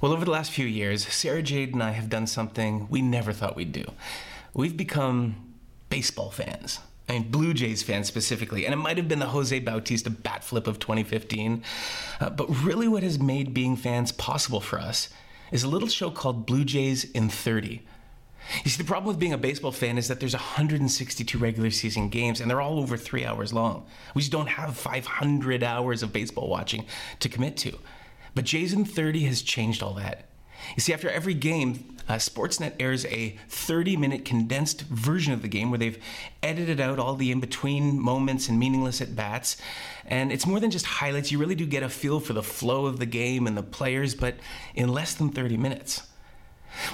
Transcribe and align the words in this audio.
Well, 0.00 0.12
over 0.12 0.24
the 0.24 0.30
last 0.30 0.52
few 0.52 0.66
years, 0.66 1.06
Sarah 1.08 1.42
Jade 1.42 1.72
and 1.72 1.82
I 1.82 1.90
have 1.90 2.08
done 2.08 2.28
something 2.28 2.86
we 2.88 3.02
never 3.02 3.32
thought 3.32 3.56
we'd 3.56 3.72
do. 3.72 3.84
We've 4.54 4.76
become 4.76 5.54
baseball 5.90 6.30
fans. 6.30 6.78
I 7.08 7.14
mean, 7.14 7.30
Blue 7.30 7.52
Jays 7.52 7.82
fans 7.82 8.06
specifically, 8.06 8.64
and 8.64 8.72
it 8.72 8.76
might 8.76 8.96
have 8.96 9.08
been 9.08 9.18
the 9.18 9.26
Jose 9.26 9.58
Bautista 9.58 10.10
bat 10.10 10.44
flip 10.44 10.68
of 10.68 10.78
2015. 10.78 11.64
Uh, 12.20 12.30
but 12.30 12.46
really, 12.62 12.86
what 12.86 13.02
has 13.02 13.18
made 13.18 13.52
being 13.52 13.74
fans 13.74 14.12
possible 14.12 14.60
for 14.60 14.78
us 14.78 15.08
is 15.50 15.64
a 15.64 15.68
little 15.68 15.88
show 15.88 16.10
called 16.10 16.46
Blue 16.46 16.64
Jays 16.64 17.04
in 17.10 17.28
30. 17.28 17.82
You 18.64 18.70
see, 18.70 18.80
the 18.80 18.86
problem 18.86 19.08
with 19.08 19.18
being 19.18 19.32
a 19.32 19.38
baseball 19.38 19.72
fan 19.72 19.98
is 19.98 20.06
that 20.08 20.20
there's 20.20 20.34
162 20.34 21.38
regular 21.38 21.70
season 21.70 22.08
games, 22.08 22.40
and 22.40 22.48
they're 22.48 22.60
all 22.60 22.78
over 22.78 22.96
three 22.96 23.24
hours 23.24 23.52
long. 23.52 23.84
We 24.14 24.22
just 24.22 24.30
don't 24.30 24.48
have 24.48 24.76
500 24.76 25.64
hours 25.64 26.04
of 26.04 26.12
baseball 26.12 26.48
watching 26.48 26.84
to 27.18 27.28
commit 27.28 27.56
to. 27.58 27.78
But 28.34 28.44
Jays 28.44 28.72
in 28.72 28.84
30 28.84 29.24
has 29.24 29.42
changed 29.42 29.82
all 29.82 29.94
that. 29.94 30.26
You 30.76 30.80
see, 30.80 30.92
after 30.92 31.08
every 31.08 31.34
game, 31.34 31.96
uh, 32.08 32.14
Sportsnet 32.14 32.74
airs 32.80 33.04
a 33.06 33.36
30 33.48 33.96
minute 33.96 34.24
condensed 34.24 34.82
version 34.82 35.32
of 35.32 35.42
the 35.42 35.48
game 35.48 35.70
where 35.70 35.78
they've 35.78 36.02
edited 36.42 36.80
out 36.80 36.98
all 36.98 37.14
the 37.14 37.30
in 37.30 37.40
between 37.40 38.00
moments 38.00 38.48
and 38.48 38.58
meaningless 38.58 39.00
at 39.00 39.14
bats. 39.14 39.56
And 40.06 40.32
it's 40.32 40.46
more 40.46 40.58
than 40.58 40.70
just 40.70 40.86
highlights. 40.86 41.30
You 41.30 41.38
really 41.38 41.54
do 41.54 41.66
get 41.66 41.82
a 41.82 41.88
feel 41.88 42.18
for 42.20 42.32
the 42.32 42.42
flow 42.42 42.86
of 42.86 42.98
the 42.98 43.06
game 43.06 43.46
and 43.46 43.56
the 43.56 43.62
players, 43.62 44.14
but 44.14 44.36
in 44.74 44.88
less 44.88 45.14
than 45.14 45.30
30 45.30 45.56
minutes. 45.56 46.02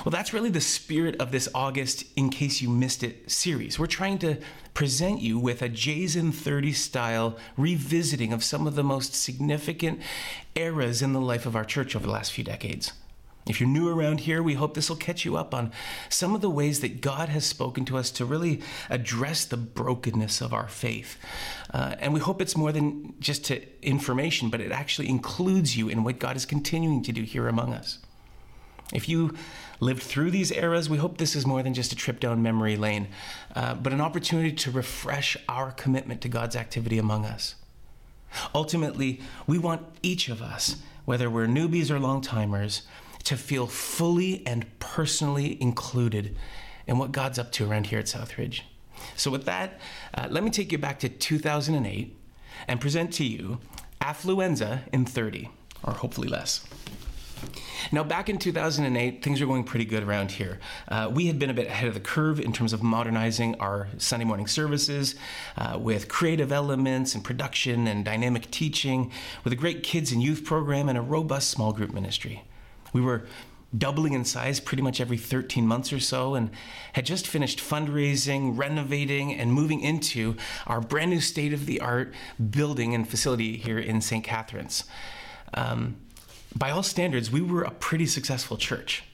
Well, 0.04 0.10
that's 0.10 0.32
really 0.32 0.50
the 0.50 0.60
spirit 0.60 1.16
of 1.20 1.30
this 1.30 1.48
August 1.54 2.04
In 2.16 2.30
Case 2.30 2.60
You 2.62 2.68
Missed 2.68 3.02
It 3.02 3.30
series. 3.30 3.78
We're 3.78 3.86
trying 3.86 4.18
to 4.18 4.38
present 4.72 5.20
you 5.20 5.38
with 5.38 5.62
a 5.62 5.68
Jays 5.68 6.16
in 6.16 6.32
30 6.32 6.72
style 6.72 7.36
revisiting 7.56 8.32
of 8.32 8.44
some 8.44 8.66
of 8.66 8.74
the 8.74 8.84
most 8.84 9.14
significant 9.14 10.00
eras 10.54 11.02
in 11.02 11.12
the 11.12 11.20
life 11.20 11.46
of 11.46 11.56
our 11.56 11.64
church 11.64 11.94
over 11.94 12.06
the 12.06 12.12
last 12.12 12.32
few 12.32 12.44
decades. 12.44 12.92
If 13.46 13.60
you're 13.60 13.68
new 13.68 13.88
around 13.88 14.20
here, 14.20 14.42
we 14.42 14.54
hope 14.54 14.74
this 14.74 14.88
will 14.88 14.96
catch 14.96 15.24
you 15.24 15.36
up 15.36 15.52
on 15.52 15.70
some 16.08 16.34
of 16.34 16.40
the 16.40 16.48
ways 16.48 16.80
that 16.80 17.02
God 17.02 17.28
has 17.28 17.44
spoken 17.44 17.84
to 17.86 17.98
us 17.98 18.10
to 18.12 18.24
really 18.24 18.62
address 18.88 19.44
the 19.44 19.58
brokenness 19.58 20.40
of 20.40 20.54
our 20.54 20.66
faith. 20.66 21.18
Uh, 21.72 21.94
and 21.98 22.14
we 22.14 22.20
hope 22.20 22.40
it's 22.40 22.56
more 22.56 22.72
than 22.72 23.14
just 23.20 23.44
to 23.46 23.62
information, 23.82 24.48
but 24.48 24.62
it 24.62 24.72
actually 24.72 25.10
includes 25.10 25.76
you 25.76 25.88
in 25.88 26.04
what 26.04 26.18
God 26.18 26.36
is 26.36 26.46
continuing 26.46 27.02
to 27.02 27.12
do 27.12 27.22
here 27.22 27.46
among 27.46 27.74
us. 27.74 27.98
If 28.92 29.08
you 29.08 29.34
lived 29.80 30.02
through 30.02 30.30
these 30.30 30.52
eras, 30.52 30.88
we 30.88 30.98
hope 30.98 31.18
this 31.18 31.34
is 31.34 31.46
more 31.46 31.62
than 31.62 31.74
just 31.74 31.92
a 31.92 31.96
trip 31.96 32.20
down 32.20 32.42
memory 32.42 32.76
lane, 32.76 33.08
uh, 33.54 33.74
but 33.74 33.92
an 33.92 34.00
opportunity 34.00 34.52
to 34.52 34.70
refresh 34.70 35.36
our 35.48 35.72
commitment 35.72 36.20
to 36.22 36.28
God's 36.28 36.56
activity 36.56 36.98
among 36.98 37.24
us. 37.24 37.54
Ultimately, 38.54 39.20
we 39.46 39.58
want 39.58 39.86
each 40.02 40.28
of 40.28 40.42
us, 40.42 40.76
whether 41.04 41.30
we're 41.30 41.46
newbies 41.46 41.90
or 41.90 41.98
long 41.98 42.20
timers, 42.20 42.82
to 43.24 43.36
feel 43.36 43.66
fully 43.66 44.46
and 44.46 44.66
personally 44.78 45.60
included 45.62 46.36
in 46.86 46.98
what 46.98 47.12
God's 47.12 47.38
up 47.38 47.52
to 47.52 47.68
around 47.68 47.86
here 47.86 47.98
at 47.98 48.06
Southridge. 48.06 48.60
So, 49.16 49.30
with 49.30 49.44
that, 49.44 49.80
uh, 50.14 50.28
let 50.30 50.44
me 50.44 50.50
take 50.50 50.72
you 50.72 50.78
back 50.78 50.98
to 51.00 51.08
2008 51.08 52.16
and 52.68 52.80
present 52.80 53.12
to 53.14 53.24
you 53.24 53.58
Affluenza 54.00 54.80
in 54.92 55.04
30, 55.04 55.48
or 55.82 55.94
hopefully 55.94 56.28
less. 56.28 56.66
Now, 57.92 58.02
back 58.02 58.28
in 58.28 58.38
2008, 58.38 59.22
things 59.22 59.40
were 59.40 59.46
going 59.46 59.64
pretty 59.64 59.84
good 59.84 60.02
around 60.02 60.32
here. 60.32 60.58
Uh, 60.88 61.10
we 61.12 61.26
had 61.26 61.38
been 61.38 61.50
a 61.50 61.54
bit 61.54 61.66
ahead 61.66 61.88
of 61.88 61.94
the 61.94 62.00
curve 62.00 62.40
in 62.40 62.52
terms 62.52 62.72
of 62.72 62.82
modernizing 62.82 63.54
our 63.56 63.88
Sunday 63.98 64.24
morning 64.24 64.46
services 64.46 65.14
uh, 65.56 65.78
with 65.78 66.08
creative 66.08 66.50
elements 66.50 67.14
and 67.14 67.22
production 67.22 67.86
and 67.86 68.04
dynamic 68.04 68.50
teaching, 68.50 69.12
with 69.44 69.52
a 69.52 69.56
great 69.56 69.82
kids 69.82 70.12
and 70.12 70.22
youth 70.22 70.44
program 70.44 70.88
and 70.88 70.96
a 70.96 71.02
robust 71.02 71.50
small 71.50 71.72
group 71.72 71.92
ministry. 71.92 72.44
We 72.92 73.00
were 73.00 73.26
doubling 73.76 74.12
in 74.12 74.24
size 74.24 74.60
pretty 74.60 74.82
much 74.82 75.00
every 75.00 75.16
13 75.16 75.66
months 75.66 75.92
or 75.92 75.98
so 75.98 76.34
and 76.34 76.50
had 76.92 77.04
just 77.04 77.26
finished 77.26 77.58
fundraising, 77.58 78.56
renovating, 78.56 79.34
and 79.34 79.52
moving 79.52 79.80
into 79.80 80.36
our 80.66 80.80
brand 80.80 81.10
new 81.10 81.20
state 81.20 81.52
of 81.52 81.66
the 81.66 81.80
art 81.80 82.14
building 82.50 82.94
and 82.94 83.08
facility 83.08 83.56
here 83.56 83.78
in 83.78 84.00
St. 84.00 84.22
Catharines. 84.22 84.84
Um, 85.54 85.96
by 86.56 86.70
all 86.70 86.82
standards, 86.82 87.30
we 87.30 87.40
were 87.40 87.62
a 87.62 87.70
pretty 87.70 88.06
successful 88.06 88.56
church. 88.56 89.04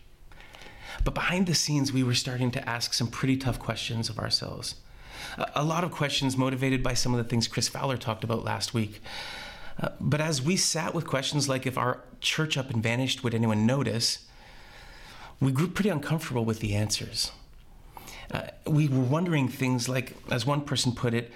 But 1.05 1.15
behind 1.15 1.47
the 1.47 1.55
scenes, 1.55 1.93
we 1.93 2.03
were 2.03 2.15
starting 2.15 2.51
to 2.53 2.69
ask 2.69 2.93
some 2.93 3.09
pretty 3.09 3.37
tough 3.37 3.59
questions 3.59 4.11
of 4.11 4.19
ourselves. 4.19 4.75
A, 5.55 5.65
lot 5.65 5.84
of 5.84 5.91
questions 5.91 6.37
motivated 6.37 6.83
by 6.83 6.95
some 6.95 7.15
of 7.15 7.19
the 7.19 7.28
things 7.28 7.49
Chris 7.49 7.69
Fowler 7.69 7.97
talked 7.97 8.25
about 8.25 8.45
last 8.45 8.75
week. 8.75 9.01
Uh, 9.78 9.91
but 10.01 10.21
as 10.21 10.43
we 10.43 10.56
sat 10.56 10.95
with 10.95 11.06
questions 11.06 11.49
like 11.49 11.67
if 11.67 11.78
our 11.78 12.01
church 12.21 12.59
up 12.59 12.71
and 12.71 12.83
vanished, 12.83 13.23
would 13.23 13.34
anyone 13.34 13.65
notice? 13.67 14.27
We 15.41 15.53
grew 15.53 15.69
pretty 15.69 15.89
uncomfortable 15.89 16.45
with 16.45 16.61
the 16.61 16.75
answers. 16.75 17.33
Uh, 18.31 18.49
we 18.67 18.89
were 18.89 19.01
wondering 19.01 19.49
things 19.49 19.89
like, 19.89 20.15
as 20.31 20.45
one 20.45 20.61
person 20.62 20.93
put 20.93 21.15
it, 21.15 21.33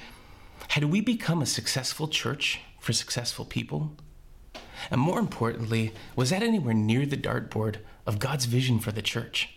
had 0.68 0.84
we 0.84 1.00
become 1.00 1.40
a 1.40 1.46
successful 1.46 2.08
church 2.08 2.60
for 2.80 2.92
successful 2.92 3.44
people? 3.44 3.96
And 4.90 5.00
more 5.00 5.18
importantly, 5.18 5.92
was 6.16 6.30
that 6.30 6.42
anywhere 6.42 6.74
near 6.74 7.06
the 7.06 7.16
dartboard 7.16 7.76
of 8.06 8.18
God's 8.18 8.44
vision 8.44 8.78
for 8.78 8.92
the 8.92 9.02
church? 9.02 9.50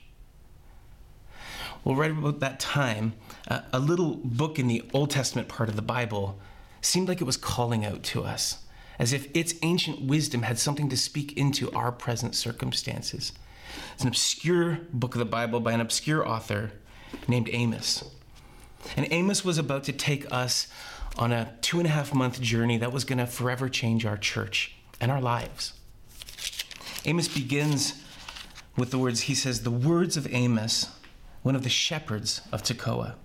Well, 1.83 1.95
right 1.95 2.11
about 2.11 2.39
that 2.39 2.59
time, 2.59 3.13
uh, 3.47 3.61
a 3.71 3.79
little 3.79 4.15
book 4.15 4.59
in 4.59 4.67
the 4.67 4.83
Old 4.93 5.09
Testament 5.09 5.47
part 5.47 5.69
of 5.69 5.75
the 5.75 5.81
Bible 5.81 6.39
seemed 6.81 7.07
like 7.07 7.21
it 7.21 7.25
was 7.25 7.37
calling 7.37 7.85
out 7.85 8.03
to 8.03 8.23
us 8.23 8.63
as 8.99 9.13
if 9.13 9.27
its 9.35 9.53
ancient 9.61 10.01
wisdom 10.01 10.41
had 10.41 10.57
something 10.57 10.89
to 10.89 10.97
speak 10.97 11.37
into 11.37 11.71
our 11.71 11.91
present 11.91 12.35
circumstances. 12.35 13.31
It's 13.93 14.01
an 14.01 14.07
obscure 14.07 14.79
book 14.91 15.15
of 15.15 15.19
the 15.19 15.25
Bible 15.25 15.59
by 15.59 15.73
an 15.73 15.81
obscure 15.81 16.27
author 16.27 16.71
named 17.27 17.49
Amos. 17.51 18.03
And 18.95 19.07
Amos 19.11 19.45
was 19.45 19.57
about 19.57 19.83
to 19.85 19.93
take 19.93 20.31
us 20.31 20.67
on 21.17 21.31
a 21.31 21.53
two 21.61 21.79
and 21.79 21.87
a 21.87 21.91
half 21.91 22.13
month 22.13 22.41
journey 22.41 22.77
that 22.77 22.91
was 22.91 23.03
going 23.03 23.19
to 23.19 23.27
forever 23.27 23.69
change 23.69 24.05
our 24.05 24.17
church 24.17 24.76
and 24.99 25.11
our 25.11 25.21
lives. 25.21 25.73
Amos 27.05 27.27
begins 27.27 28.03
with 28.75 28.91
the 28.91 28.97
words, 28.97 29.21
he 29.21 29.35
says, 29.35 29.63
the 29.63 29.71
words 29.71 30.17
of 30.17 30.31
Amos, 30.33 30.89
one 31.41 31.55
of 31.55 31.63
the 31.63 31.69
shepherds 31.69 32.41
of 32.51 32.63
Tekoa. 32.63 33.15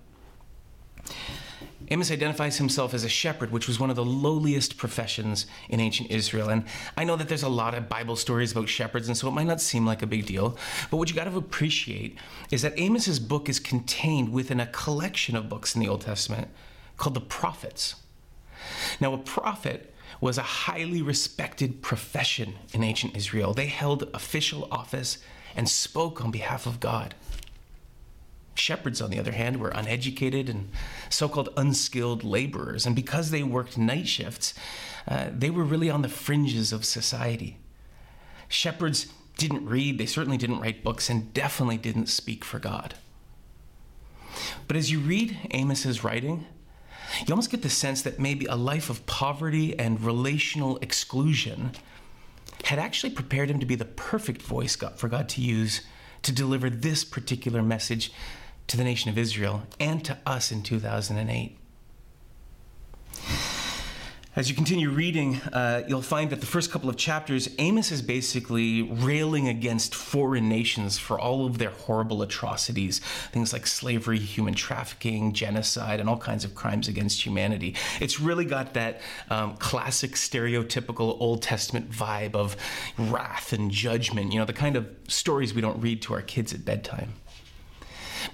Amos 1.89 2.11
identifies 2.11 2.57
himself 2.57 2.93
as 2.93 3.03
a 3.03 3.09
shepherd, 3.09 3.51
which 3.51 3.67
was 3.67 3.79
one 3.79 3.89
of 3.89 3.95
the 3.95 4.05
lowliest 4.05 4.77
professions 4.77 5.45
in 5.69 5.79
ancient 5.79 6.09
Israel. 6.09 6.49
And 6.49 6.63
I 6.95 7.03
know 7.03 7.15
that 7.17 7.27
there's 7.27 7.43
a 7.43 7.49
lot 7.49 7.75
of 7.75 7.89
Bible 7.89 8.15
stories 8.15 8.53
about 8.53 8.69
shepherds, 8.69 9.09
and 9.09 9.17
so 9.17 9.27
it 9.27 9.31
might 9.31 9.47
not 9.47 9.59
seem 9.59 9.85
like 9.85 10.01
a 10.01 10.07
big 10.07 10.25
deal. 10.25 10.57
But 10.89 10.97
what 10.97 11.09
you 11.09 11.15
got 11.15 11.25
to 11.25 11.37
appreciate 11.37 12.17
is 12.51 12.61
that 12.61 12.79
Amos's 12.79 13.19
book 13.19 13.49
is 13.49 13.59
contained 13.59 14.31
within 14.31 14.59
a 14.59 14.67
collection 14.67 15.35
of 15.35 15.49
books 15.49 15.75
in 15.75 15.81
the 15.81 15.87
Old 15.89 16.01
Testament 16.01 16.47
called 16.97 17.15
the 17.15 17.21
prophets. 17.21 17.95
Now, 19.01 19.13
a 19.13 19.17
prophet 19.17 19.92
was 20.23 20.37
a 20.37 20.41
highly 20.41 21.01
respected 21.01 21.81
profession 21.81 22.55
in 22.71 22.81
ancient 22.81 23.13
Israel. 23.13 23.53
They 23.53 23.65
held 23.65 24.09
official 24.13 24.69
office 24.71 25.17
and 25.53 25.67
spoke 25.67 26.23
on 26.23 26.31
behalf 26.31 26.65
of 26.65 26.79
God. 26.79 27.13
Shepherds, 28.55 29.01
on 29.01 29.09
the 29.09 29.19
other 29.19 29.33
hand, 29.33 29.57
were 29.57 29.71
uneducated 29.71 30.47
and 30.47 30.69
so 31.09 31.27
called 31.27 31.49
unskilled 31.57 32.23
laborers. 32.23 32.85
And 32.85 32.95
because 32.95 33.31
they 33.31 33.43
worked 33.43 33.77
night 33.77 34.07
shifts, 34.07 34.53
uh, 35.09 35.27
they 35.29 35.49
were 35.49 35.65
really 35.65 35.89
on 35.89 36.03
the 36.03 36.07
fringes 36.07 36.71
of 36.71 36.85
society. 36.85 37.57
Shepherds 38.47 39.07
didn't 39.35 39.65
read, 39.65 39.97
they 39.97 40.05
certainly 40.05 40.37
didn't 40.37 40.61
write 40.61 40.85
books, 40.85 41.09
and 41.09 41.33
definitely 41.33 41.77
didn't 41.77 42.07
speak 42.07 42.45
for 42.45 42.59
God. 42.59 42.95
But 44.69 44.77
as 44.77 44.89
you 44.89 45.01
read 45.01 45.37
Amos's 45.53 46.01
writing, 46.01 46.45
you 47.19 47.31
almost 47.31 47.51
get 47.51 47.61
the 47.61 47.69
sense 47.69 48.01
that 48.03 48.19
maybe 48.19 48.45
a 48.45 48.55
life 48.55 48.89
of 48.89 49.05
poverty 49.05 49.77
and 49.77 50.01
relational 50.01 50.77
exclusion 50.77 51.71
had 52.65 52.79
actually 52.79 53.11
prepared 53.11 53.49
him 53.49 53.59
to 53.59 53.65
be 53.65 53.75
the 53.75 53.85
perfect 53.85 54.41
voice 54.41 54.75
God, 54.75 54.97
for 54.97 55.07
God 55.07 55.29
to 55.29 55.41
use 55.41 55.81
to 56.23 56.31
deliver 56.31 56.69
this 56.69 57.03
particular 57.03 57.61
message 57.61 58.11
to 58.67 58.77
the 58.77 58.83
nation 58.83 59.09
of 59.09 59.17
Israel 59.17 59.63
and 59.79 60.03
to 60.05 60.17
us 60.25 60.51
in 60.51 60.63
2008. 60.63 61.57
As 64.35 64.49
you 64.49 64.55
continue 64.55 64.89
reading, 64.89 65.35
uh, 65.53 65.83
you'll 65.87 66.01
find 66.01 66.31
that 66.31 66.39
the 66.39 66.47
first 66.47 66.71
couple 66.71 66.89
of 66.89 66.97
chapters, 66.97 67.47
Amos 67.59 67.91
is 67.91 68.01
basically 68.01 68.81
railing 68.81 69.47
against 69.47 69.93
foreign 69.93 70.49
nations 70.49 70.97
for 70.97 71.19
all 71.19 71.45
of 71.45 71.59
their 71.59 71.69
horrible 71.69 72.23
atrocities, 72.23 72.97
things 73.31 73.53
like 73.53 73.67
slavery, 73.67 74.17
human 74.17 74.55
trafficking, 74.55 75.33
genocide, 75.33 75.99
and 75.99 76.09
all 76.09 76.17
kinds 76.17 76.43
of 76.43 76.55
crimes 76.55 76.87
against 76.87 77.23
humanity. 77.23 77.75
It's 78.01 78.19
really 78.19 78.45
got 78.45 78.73
that 78.73 79.01
um, 79.29 79.55
classic, 79.57 80.13
stereotypical 80.13 81.15
Old 81.21 81.43
Testament 81.43 81.91
vibe 81.91 82.33
of 82.33 82.55
wrath 82.97 83.53
and 83.53 83.69
judgment, 83.69 84.33
you 84.33 84.39
know, 84.39 84.45
the 84.45 84.51
kind 84.51 84.75
of 84.75 84.89
stories 85.07 85.53
we 85.53 85.61
don't 85.61 85.79
read 85.79 86.01
to 86.01 86.13
our 86.15 86.23
kids 86.23 86.55
at 86.55 86.65
bedtime. 86.65 87.13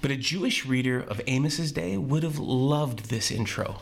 But 0.01 0.11
a 0.11 0.15
Jewish 0.15 0.65
reader 0.65 1.01
of 1.01 1.19
Amos's 1.27 1.73
day 1.73 1.97
would 1.97 2.23
have 2.23 2.39
loved 2.39 3.09
this 3.09 3.31
intro 3.31 3.81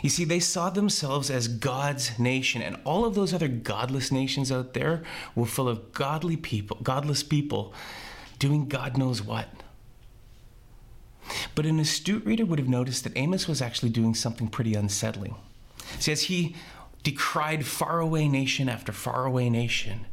You 0.00 0.08
see, 0.08 0.24
they 0.24 0.40
saw 0.40 0.70
themselves 0.70 1.30
as 1.30 1.48
God's 1.48 2.18
nation, 2.18 2.62
and 2.62 2.76
all 2.84 3.04
of 3.04 3.14
those 3.14 3.34
other 3.34 3.48
godless 3.48 4.10
nations 4.10 4.50
out 4.50 4.74
there 4.74 5.02
were 5.34 5.46
full 5.46 5.68
of 5.68 5.92
godly 5.92 6.36
people, 6.36 6.78
godless 6.82 7.22
people 7.22 7.74
doing 8.38 8.68
God 8.68 8.96
knows 8.96 9.22
what. 9.22 9.48
But 11.54 11.66
an 11.66 11.78
astute 11.78 12.24
reader 12.24 12.44
would 12.44 12.58
have 12.58 12.68
noticed 12.68 13.04
that 13.04 13.16
Amos 13.16 13.46
was 13.46 13.62
actually 13.62 13.90
doing 13.90 14.14
something 14.14 14.48
pretty 14.48 14.74
unsettling. 14.74 15.36
See, 15.98 16.12
as 16.12 16.22
he 16.24 16.56
decried 17.02 17.66
faraway 17.66 18.28
nation 18.28 18.68
after 18.68 18.92
faraway 18.92 19.50
nation, 19.50 20.06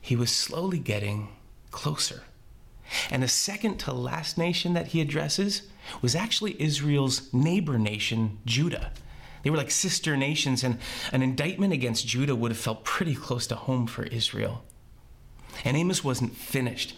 he 0.00 0.16
was 0.16 0.30
slowly 0.30 0.78
getting 0.78 1.28
closer. 1.70 2.24
And 3.10 3.22
the 3.22 3.28
second 3.28 3.78
to 3.78 3.92
last 3.92 4.36
nation 4.36 4.74
that 4.74 4.88
he 4.88 5.00
addresses 5.00 5.62
was 6.00 6.14
actually 6.14 6.60
Israel's 6.60 7.32
neighbor 7.32 7.78
nation, 7.78 8.38
Judah. 8.44 8.92
They 9.42 9.50
were 9.50 9.56
like 9.56 9.70
sister 9.70 10.16
nations, 10.16 10.62
and 10.62 10.78
an 11.12 11.22
indictment 11.22 11.72
against 11.72 12.06
Judah 12.06 12.36
would 12.36 12.50
have 12.50 12.58
felt 12.58 12.84
pretty 12.84 13.14
close 13.14 13.46
to 13.48 13.56
home 13.56 13.86
for 13.86 14.04
Israel. 14.04 14.64
And 15.64 15.76
Amos 15.76 16.04
wasn't 16.04 16.36
finished. 16.36 16.94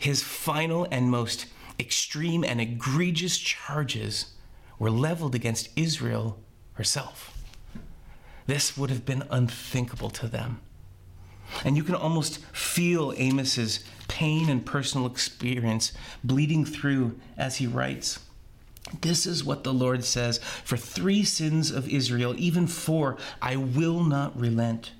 His 0.00 0.22
final 0.22 0.86
and 0.90 1.10
most 1.10 1.46
extreme 1.78 2.44
and 2.44 2.60
egregious 2.60 3.38
charges 3.38 4.34
were 4.78 4.90
leveled 4.90 5.34
against 5.34 5.68
Israel 5.76 6.38
herself. 6.74 7.36
This 8.46 8.76
would 8.76 8.90
have 8.90 9.04
been 9.04 9.24
unthinkable 9.30 10.10
to 10.10 10.26
them. 10.26 10.60
And 11.64 11.76
you 11.76 11.84
can 11.84 11.94
almost 11.94 12.38
feel 12.52 13.12
Amos's 13.12 13.84
pain 14.08 14.48
and 14.48 14.64
personal 14.64 15.06
experience 15.06 15.92
bleeding 16.22 16.64
through 16.64 17.18
as 17.36 17.56
he 17.56 17.66
writes. 17.66 18.20
This 19.00 19.26
is 19.26 19.44
what 19.44 19.64
the 19.64 19.72
Lord 19.72 20.04
says 20.04 20.38
For 20.64 20.76
three 20.76 21.24
sins 21.24 21.70
of 21.70 21.88
Israel, 21.88 22.34
even 22.38 22.66
four, 22.66 23.16
I 23.40 23.56
will 23.56 24.02
not 24.02 24.38
relent. 24.38 24.92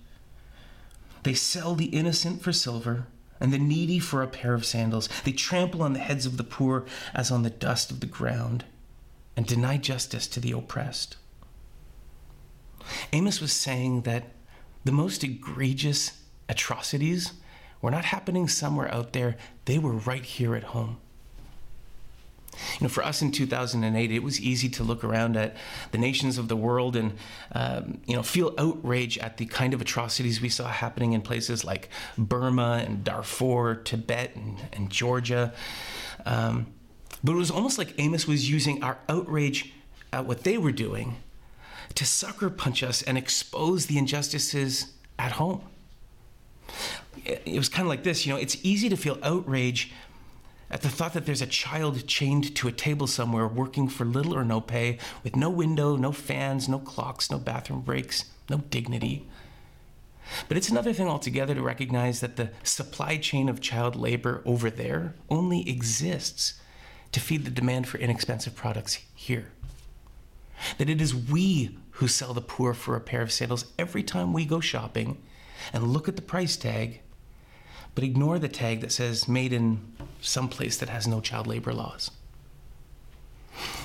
They 1.22 1.34
sell 1.34 1.74
the 1.74 1.86
innocent 1.86 2.42
for 2.42 2.52
silver 2.52 3.06
and 3.40 3.52
the 3.52 3.58
needy 3.58 3.98
for 3.98 4.22
a 4.22 4.28
pair 4.28 4.54
of 4.54 4.64
sandals. 4.64 5.08
They 5.24 5.32
trample 5.32 5.82
on 5.82 5.92
the 5.92 5.98
heads 5.98 6.26
of 6.26 6.36
the 6.36 6.44
poor 6.44 6.84
as 7.12 7.30
on 7.30 7.42
the 7.42 7.50
dust 7.50 7.90
of 7.90 8.00
the 8.00 8.06
ground 8.06 8.64
and 9.36 9.46
deny 9.46 9.76
justice 9.76 10.26
to 10.28 10.40
the 10.40 10.52
oppressed. 10.52 11.16
Amos 13.12 13.40
was 13.40 13.52
saying 13.52 14.02
that 14.02 14.24
the 14.84 14.92
most 14.92 15.24
egregious 15.24 16.22
atrocities 16.48 17.32
were 17.80 17.90
not 17.90 18.06
happening 18.06 18.48
somewhere 18.48 18.92
out 18.92 19.12
there, 19.12 19.36
they 19.64 19.78
were 19.78 19.92
right 19.92 20.24
here 20.24 20.54
at 20.54 20.64
home. 20.64 20.98
You 22.78 22.84
know, 22.84 22.88
for 22.88 23.04
us 23.04 23.22
in 23.22 23.32
2008, 23.32 24.10
it 24.10 24.22
was 24.22 24.40
easy 24.40 24.68
to 24.70 24.82
look 24.82 25.04
around 25.04 25.36
at 25.36 25.56
the 25.90 25.98
nations 25.98 26.38
of 26.38 26.48
the 26.48 26.56
world 26.56 26.96
and, 26.96 27.14
um, 27.52 28.00
you 28.06 28.14
know, 28.14 28.22
feel 28.22 28.54
outrage 28.58 29.18
at 29.18 29.36
the 29.36 29.46
kind 29.46 29.74
of 29.74 29.80
atrocities 29.80 30.40
we 30.40 30.48
saw 30.48 30.68
happening 30.68 31.12
in 31.12 31.22
places 31.22 31.64
like 31.64 31.88
Burma 32.16 32.84
and 32.86 33.04
Darfur, 33.04 33.76
Tibet 33.76 34.34
and, 34.36 34.58
and 34.72 34.90
Georgia. 34.90 35.52
Um, 36.26 36.66
but 37.22 37.32
it 37.32 37.36
was 37.36 37.50
almost 37.50 37.78
like 37.78 37.94
Amos 37.98 38.26
was 38.26 38.50
using 38.50 38.82
our 38.82 38.98
outrage 39.08 39.72
at 40.12 40.26
what 40.26 40.44
they 40.44 40.58
were 40.58 40.72
doing 40.72 41.16
to 41.94 42.04
sucker 42.04 42.50
punch 42.50 42.82
us 42.82 43.02
and 43.02 43.16
expose 43.16 43.86
the 43.86 43.98
injustices 43.98 44.92
at 45.18 45.32
home 45.32 45.62
it 47.24 47.56
was 47.56 47.68
kind 47.68 47.82
of 47.82 47.88
like 47.88 48.02
this 48.02 48.26
you 48.26 48.32
know, 48.32 48.38
it's 48.38 48.56
easy 48.62 48.88
to 48.88 48.96
feel 48.96 49.18
outrage 49.22 49.92
at 50.74 50.82
the 50.82 50.88
thought 50.88 51.12
that 51.12 51.24
there's 51.24 51.40
a 51.40 51.46
child 51.46 52.04
chained 52.08 52.52
to 52.56 52.66
a 52.66 52.72
table 52.72 53.06
somewhere 53.06 53.46
working 53.46 53.86
for 53.86 54.04
little 54.04 54.34
or 54.34 54.44
no 54.44 54.60
pay, 54.60 54.98
with 55.22 55.36
no 55.36 55.48
window, 55.48 55.94
no 55.94 56.10
fans, 56.10 56.68
no 56.68 56.80
clocks, 56.80 57.30
no 57.30 57.38
bathroom 57.38 57.80
breaks, 57.80 58.24
no 58.50 58.58
dignity. 58.58 59.24
But 60.48 60.56
it's 60.56 60.68
another 60.68 60.92
thing 60.92 61.06
altogether 61.06 61.54
to 61.54 61.62
recognize 61.62 62.18
that 62.20 62.34
the 62.34 62.50
supply 62.64 63.18
chain 63.18 63.48
of 63.48 63.60
child 63.60 63.94
labor 63.94 64.42
over 64.44 64.68
there 64.68 65.14
only 65.30 65.68
exists 65.70 66.54
to 67.12 67.20
feed 67.20 67.44
the 67.44 67.52
demand 67.52 67.86
for 67.86 67.98
inexpensive 67.98 68.56
products 68.56 68.98
here. 69.14 69.52
That 70.78 70.90
it 70.90 71.00
is 71.00 71.14
we 71.14 71.78
who 71.92 72.08
sell 72.08 72.34
the 72.34 72.40
poor 72.40 72.74
for 72.74 72.96
a 72.96 73.00
pair 73.00 73.22
of 73.22 73.30
sandals 73.30 73.66
every 73.78 74.02
time 74.02 74.32
we 74.32 74.44
go 74.44 74.58
shopping 74.58 75.22
and 75.72 75.92
look 75.92 76.08
at 76.08 76.16
the 76.16 76.22
price 76.22 76.56
tag 76.56 77.00
but 77.94 78.04
ignore 78.04 78.38
the 78.38 78.48
tag 78.48 78.80
that 78.80 78.92
says 78.92 79.28
made 79.28 79.52
in 79.52 79.80
some 80.20 80.48
place 80.48 80.76
that 80.78 80.88
has 80.88 81.06
no 81.06 81.20
child 81.20 81.46
labor 81.46 81.72
laws. 81.72 82.10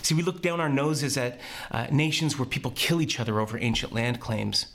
See, 0.01 0.15
we 0.15 0.23
look 0.23 0.41
down 0.41 0.59
our 0.59 0.69
noses 0.69 1.17
at 1.17 1.39
uh, 1.69 1.87
nations 1.91 2.39
where 2.39 2.45
people 2.45 2.71
kill 2.75 3.01
each 3.01 3.19
other 3.19 3.39
over 3.39 3.59
ancient 3.59 3.93
land 3.93 4.19
claims, 4.19 4.67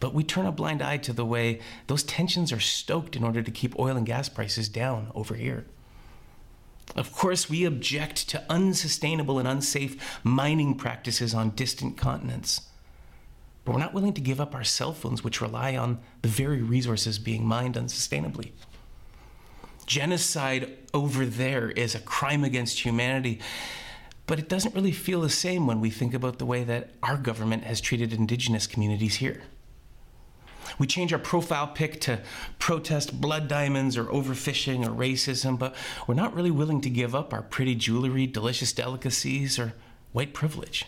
but 0.00 0.12
we 0.12 0.24
turn 0.24 0.46
a 0.46 0.52
blind 0.52 0.82
eye 0.82 0.96
to 0.98 1.12
the 1.12 1.24
way 1.24 1.60
those 1.86 2.02
tensions 2.02 2.52
are 2.52 2.60
stoked 2.60 3.14
in 3.14 3.22
order 3.22 3.42
to 3.42 3.50
keep 3.50 3.78
oil 3.78 3.96
and 3.96 4.06
gas 4.06 4.28
prices 4.28 4.68
down 4.68 5.12
over 5.14 5.34
here. 5.34 5.64
Of 6.96 7.12
course, 7.12 7.48
we 7.48 7.64
object 7.64 8.28
to 8.30 8.44
unsustainable 8.50 9.38
and 9.38 9.48
unsafe 9.48 10.20
mining 10.22 10.74
practices 10.74 11.34
on 11.34 11.50
distant 11.50 11.96
continents. 11.96 12.62
But 13.64 13.72
we're 13.72 13.80
not 13.80 13.94
willing 13.94 14.12
to 14.14 14.20
give 14.20 14.40
up 14.40 14.54
our 14.54 14.64
cell 14.64 14.92
phones, 14.92 15.24
which 15.24 15.40
rely 15.40 15.76
on 15.76 16.00
the 16.22 16.28
very 16.28 16.62
resources 16.62 17.18
being 17.18 17.46
mined 17.46 17.76
unsustainably. 17.76 18.52
Genocide 19.86 20.76
over 20.92 21.26
there 21.26 21.70
is 21.70 21.94
a 21.94 22.00
crime 22.00 22.44
against 22.44 22.84
humanity, 22.84 23.40
but 24.26 24.38
it 24.38 24.48
doesn't 24.48 24.74
really 24.74 24.92
feel 24.92 25.20
the 25.20 25.28
same 25.28 25.66
when 25.66 25.80
we 25.80 25.90
think 25.90 26.14
about 26.14 26.38
the 26.38 26.46
way 26.46 26.64
that 26.64 26.90
our 27.02 27.16
government 27.16 27.64
has 27.64 27.80
treated 27.80 28.12
indigenous 28.12 28.66
communities 28.66 29.16
here. 29.16 29.42
We 30.78 30.86
change 30.86 31.12
our 31.12 31.18
profile 31.18 31.68
pic 31.68 32.00
to 32.02 32.20
protest 32.58 33.20
blood 33.20 33.48
diamonds 33.48 33.96
or 33.96 34.04
overfishing 34.04 34.84
or 34.84 34.90
racism, 34.90 35.58
but 35.58 35.74
we're 36.06 36.14
not 36.14 36.34
really 36.34 36.50
willing 36.50 36.80
to 36.80 36.90
give 36.90 37.14
up 37.14 37.32
our 37.32 37.42
pretty 37.42 37.74
jewelry, 37.74 38.26
delicious 38.26 38.72
delicacies, 38.72 39.58
or 39.58 39.74
white 40.12 40.32
privilege. 40.32 40.86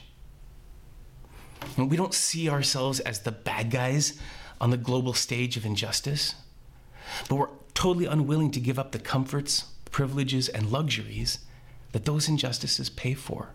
We 1.76 1.96
don't 1.96 2.14
see 2.14 2.48
ourselves 2.48 3.00
as 3.00 3.20
the 3.20 3.32
bad 3.32 3.70
guys 3.70 4.18
on 4.60 4.70
the 4.70 4.76
global 4.76 5.12
stage 5.12 5.56
of 5.56 5.66
injustice, 5.66 6.34
but 7.28 7.36
we're 7.36 7.48
totally 7.74 8.06
unwilling 8.06 8.50
to 8.52 8.60
give 8.60 8.78
up 8.78 8.92
the 8.92 8.98
comforts, 8.98 9.66
privileges, 9.90 10.48
and 10.48 10.72
luxuries 10.72 11.40
that 11.92 12.04
those 12.04 12.28
injustices 12.28 12.88
pay 12.88 13.14
for. 13.14 13.50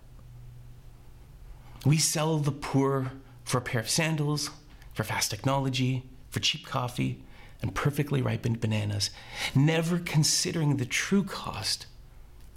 We 1.86 1.98
sell 1.98 2.38
the 2.38 2.52
poor 2.52 3.13
for 3.44 3.58
a 3.58 3.62
pair 3.62 3.81
of 3.81 3.90
sandals, 3.90 4.52
for 4.94 5.04
fast 5.04 5.31
technology, 5.31 6.04
for 6.30 6.40
cheap 6.40 6.66
coffee, 6.66 7.24
and 7.62 7.74
perfectly 7.74 8.22
ripened 8.22 8.62
bananas, 8.62 9.10
never 9.56 10.00
considering 10.00 10.77
the 10.77 10.86
true 10.86 11.24
cost 11.24 11.88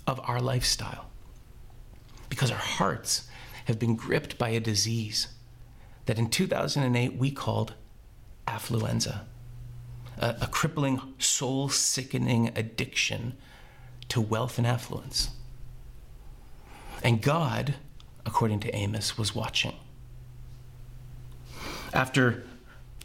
of 0.06 0.20
our 0.28 0.40
lifestyle. 0.40 1.10
Because 2.28 2.50
our 2.50 2.56
hearts 2.56 3.28
have 3.66 3.78
been 3.78 3.96
gripped 3.96 4.36
by 4.36 4.50
a 4.50 4.60
disease 4.60 5.28
that 6.06 6.18
in 6.18 6.28
2008 6.28 7.16
we 7.16 7.30
called 7.30 7.74
affluenza, 8.46 9.20
a, 10.18 10.36
a 10.42 10.46
crippling, 10.46 11.00
soul 11.18 11.68
sickening 11.68 12.50
addiction 12.56 13.36
to 14.08 14.20
wealth 14.20 14.58
and 14.58 14.66
affluence. 14.66 15.30
And 17.02 17.20
God, 17.20 17.74
according 18.24 18.60
to 18.60 18.74
Amos, 18.74 19.18
was 19.18 19.34
watching. 19.34 19.74
After 21.92 22.44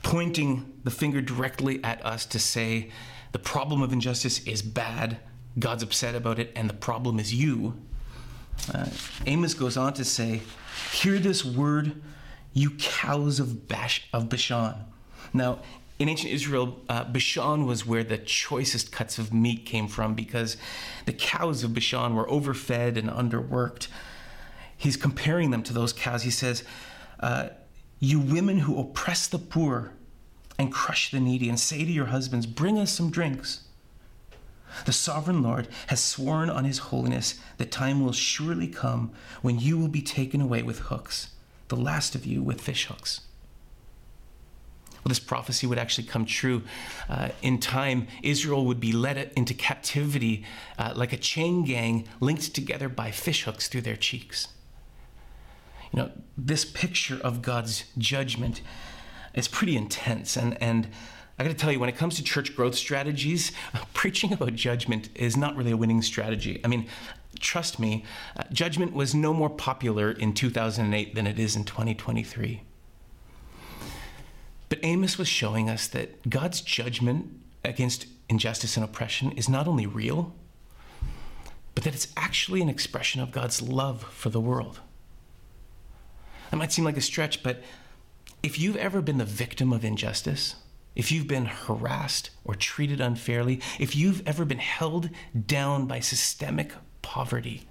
pointing 0.03 0.73
the 0.83 0.91
finger 0.91 1.21
directly 1.21 1.83
at 1.83 2.03
us 2.05 2.25
to 2.27 2.39
say, 2.39 2.89
the 3.31 3.39
problem 3.39 3.81
of 3.81 3.93
injustice 3.93 4.45
is 4.45 4.61
bad, 4.61 5.17
God's 5.57 5.83
upset 5.83 6.15
about 6.15 6.39
it, 6.39 6.51
and 6.55 6.69
the 6.69 6.73
problem 6.73 7.19
is 7.19 7.33
you, 7.33 7.79
uh, 8.73 8.87
Amos 9.25 9.53
goes 9.53 9.77
on 9.77 9.93
to 9.93 10.05
say, 10.05 10.41
Hear 10.93 11.19
this 11.19 11.43
word 11.43 12.01
you 12.53 12.71
cows 12.71 13.39
of, 13.39 13.67
Bash, 13.67 14.07
of 14.11 14.29
Bashan. 14.29 14.75
Now, 15.33 15.59
in 15.99 16.07
ancient 16.07 16.31
Israel, 16.31 16.79
uh, 16.87 17.03
Bashan 17.03 17.65
was 17.65 17.85
where 17.85 18.03
the 18.03 18.17
choicest 18.17 18.91
cuts 18.91 19.19
of 19.19 19.33
meat 19.33 19.65
came 19.65 19.87
from 19.87 20.15
because 20.15 20.57
the 21.05 21.13
cows 21.13 21.63
of 21.63 21.73
Bashan 21.73 22.15
were 22.15 22.29
overfed 22.29 22.97
and 22.97 23.09
underworked. 23.09 23.89
He's 24.77 24.95
comparing 24.95 25.51
them 25.51 25.61
to 25.63 25.73
those 25.73 25.91
cows. 25.91 26.23
He 26.23 26.31
says, 26.31 26.63
uh, 27.19 27.49
You 27.99 28.19
women 28.19 28.59
who 28.59 28.79
oppress 28.79 29.27
the 29.27 29.39
poor 29.39 29.91
and 30.57 30.73
crush 30.73 31.11
the 31.11 31.19
needy, 31.19 31.47
and 31.47 31.59
say 31.59 31.85
to 31.85 31.91
your 31.91 32.07
husbands, 32.07 32.45
Bring 32.45 32.77
us 32.77 32.91
some 32.91 33.11
drinks. 33.11 33.65
The 34.85 34.93
sovereign 34.93 35.41
Lord 35.41 35.67
has 35.87 36.01
sworn 36.01 36.49
on 36.49 36.63
his 36.63 36.77
holiness 36.77 37.39
that 37.57 37.71
time 37.71 38.03
will 38.03 38.13
surely 38.13 38.67
come 38.67 39.11
when 39.41 39.59
you 39.59 39.77
will 39.77 39.87
be 39.87 40.01
taken 40.01 40.41
away 40.41 40.61
with 40.61 40.79
hooks 40.79 41.29
the 41.69 41.75
last 41.75 42.15
of 42.15 42.25
you 42.25 42.43
with 42.43 42.61
fishhooks. 42.61 43.21
Well, 45.03 45.09
this 45.09 45.19
prophecy 45.19 45.65
would 45.65 45.77
actually 45.77 46.07
come 46.07 46.25
true. 46.25 46.63
Uh, 47.07 47.29
in 47.41 47.59
time, 47.59 48.07
Israel 48.21 48.65
would 48.65 48.81
be 48.81 48.91
led 48.91 49.31
into 49.37 49.53
captivity 49.53 50.43
uh, 50.77 50.91
like 50.93 51.13
a 51.13 51.17
chain 51.17 51.63
gang 51.63 52.05
linked 52.19 52.53
together 52.53 52.89
by 52.89 53.11
fishhooks 53.11 53.69
through 53.69 53.81
their 53.81 53.95
cheeks. 53.95 54.49
you 55.93 55.99
know, 55.99 56.11
this 56.37 56.65
picture 56.65 57.19
of 57.23 57.41
God's 57.41 57.85
judgment 57.97 58.61
is 59.33 59.47
pretty 59.47 59.77
intense. 59.77 60.35
And, 60.35 60.61
and 60.61 60.89
I 61.37 61.43
got 61.43 61.49
to 61.49 61.55
tell 61.55 61.71
you, 61.71 61.79
when 61.79 61.87
it 61.87 61.95
comes 61.95 62.17
to 62.17 62.23
church 62.23 62.53
growth 62.53 62.75
strategies, 62.75 63.53
preaching 63.93 64.33
about 64.33 64.53
judgment 64.55 65.09
is 65.15 65.37
not 65.37 65.55
really 65.55 65.71
a 65.71 65.77
winning 65.77 66.01
strategy. 66.01 66.59
I 66.65 66.67
mean, 66.67 66.87
trust 67.39 67.79
me, 67.79 68.03
uh, 68.35 68.43
judgment 68.51 68.93
was 68.93 69.13
no 69.13 69.33
more 69.33 69.49
popular 69.49 70.11
in 70.11 70.33
2008 70.33 71.15
than 71.15 71.27
it 71.27 71.39
is 71.39 71.55
in 71.55 71.63
2023. 71.63 72.63
But 74.69 74.79
Amos 74.83 75.17
was 75.17 75.27
showing 75.27 75.69
us 75.69 75.87
that 75.87 76.29
God's 76.29 76.61
judgment 76.61 77.27
against 77.63 78.05
injustice 78.29 78.77
and 78.77 78.83
oppression 78.83 79.31
is 79.33 79.49
not 79.49 79.67
only 79.67 79.85
real, 79.85 80.33
but 81.75 81.83
that 81.83 81.93
it's 81.93 82.07
actually 82.15 82.61
an 82.61 82.69
expression 82.69 83.21
of 83.21 83.31
God's 83.31 83.61
love 83.61 84.03
for 84.03 84.29
the 84.29 84.39
world. 84.39 84.79
That 86.51 86.57
might 86.57 86.71
seem 86.71 86.85
like 86.85 86.97
a 86.97 87.01
stretch, 87.01 87.43
but 87.43 87.61
if 88.41 88.59
you've 88.59 88.75
ever 88.77 89.01
been 89.01 89.17
the 89.17 89.25
victim 89.25 89.73
of 89.73 89.83
injustice, 89.83 90.55
if 90.95 91.11
you've 91.11 91.27
been 91.27 91.45
harassed 91.45 92.31
or 92.43 92.55
treated 92.55 92.99
unfairly, 93.01 93.61
if 93.79 93.95
you've 93.95 94.27
ever 94.27 94.45
been 94.45 94.59
held 94.59 95.09
down 95.45 95.85
by 95.85 95.99
systemic 95.99 96.73
poverty, 97.09 97.63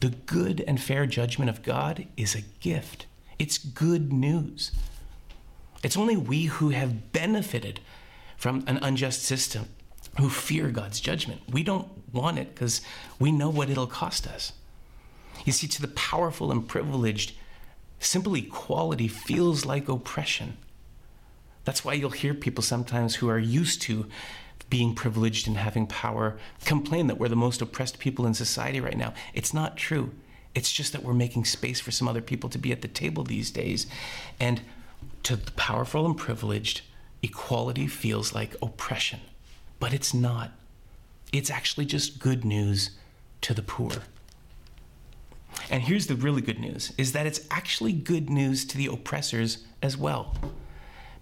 the 0.00 0.08
good 0.08 0.60
and 0.66 0.80
fair 0.80 1.06
judgment 1.06 1.48
of 1.48 1.62
God 1.62 2.04
is 2.16 2.34
a 2.34 2.42
gift. 2.58 3.06
It's 3.38 3.58
good 3.58 4.12
news. 4.12 4.72
It's 5.84 5.96
only 5.96 6.16
we 6.16 6.46
who 6.46 6.70
have 6.70 7.12
benefited 7.12 7.78
from 8.36 8.64
an 8.66 8.78
unjust 8.78 9.22
system 9.22 9.68
who 10.18 10.28
fear 10.28 10.70
God's 10.70 10.98
judgment. 10.98 11.42
We 11.48 11.62
don't 11.62 11.86
want 12.12 12.40
it 12.40 12.52
because 12.52 12.80
we 13.20 13.30
know 13.30 13.50
what 13.50 13.70
it'll 13.70 13.86
cost 13.86 14.26
us. 14.26 14.52
You 15.44 15.52
see, 15.52 15.68
to 15.68 15.80
the 15.80 15.86
powerful 15.86 16.50
and 16.50 16.66
privileged, 16.66 17.34
simple 18.00 18.34
equality 18.34 19.06
feels 19.06 19.64
like 19.64 19.88
oppression. 19.88 20.56
That's 21.64 21.84
why 21.84 21.92
you'll 21.92 22.10
hear 22.10 22.34
people 22.34 22.64
sometimes 22.64 23.14
who 23.14 23.28
are 23.28 23.38
used 23.38 23.80
to 23.82 24.08
being 24.70 24.94
privileged 24.94 25.48
and 25.48 25.56
having 25.56 25.86
power 25.86 26.38
complain 26.64 27.06
that 27.06 27.18
we're 27.18 27.28
the 27.28 27.36
most 27.36 27.62
oppressed 27.62 27.98
people 27.98 28.26
in 28.26 28.34
society 28.34 28.80
right 28.80 28.96
now. 28.96 29.14
It's 29.32 29.54
not 29.54 29.76
true. 29.76 30.12
It's 30.54 30.72
just 30.72 30.92
that 30.92 31.02
we're 31.02 31.14
making 31.14 31.44
space 31.44 31.80
for 31.80 31.90
some 31.90 32.08
other 32.08 32.20
people 32.20 32.50
to 32.50 32.58
be 32.58 32.72
at 32.72 32.82
the 32.82 32.88
table 32.88 33.24
these 33.24 33.50
days. 33.50 33.86
And 34.40 34.60
to 35.22 35.36
the 35.36 35.52
powerful 35.52 36.04
and 36.04 36.16
privileged, 36.16 36.82
equality 37.22 37.86
feels 37.86 38.34
like 38.34 38.56
oppression. 38.60 39.20
But 39.78 39.92
it's 39.92 40.12
not. 40.12 40.52
It's 41.32 41.50
actually 41.50 41.86
just 41.86 42.18
good 42.18 42.44
news 42.44 42.90
to 43.42 43.54
the 43.54 43.62
poor. 43.62 43.92
And 45.70 45.82
here's 45.82 46.06
the 46.06 46.14
really 46.14 46.42
good 46.42 46.58
news 46.58 46.92
is 46.98 47.12
that 47.12 47.26
it's 47.26 47.40
actually 47.50 47.92
good 47.92 48.30
news 48.30 48.64
to 48.66 48.76
the 48.76 48.86
oppressors 48.86 49.64
as 49.82 49.96
well. 49.96 50.34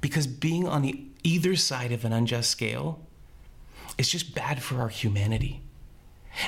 Because 0.01 0.27
being 0.27 0.67
on 0.67 0.83
the 0.83 1.05
either 1.23 1.57
side 1.57 1.93
of 1.93 2.05
an 2.05 2.13
unjust 2.13 2.51
scale 2.51 3.01
is 3.99 4.09
just 4.09 4.35
bad 4.35 4.63
for 4.63 4.81
our 4.81 4.89
humanity. 4.89 5.63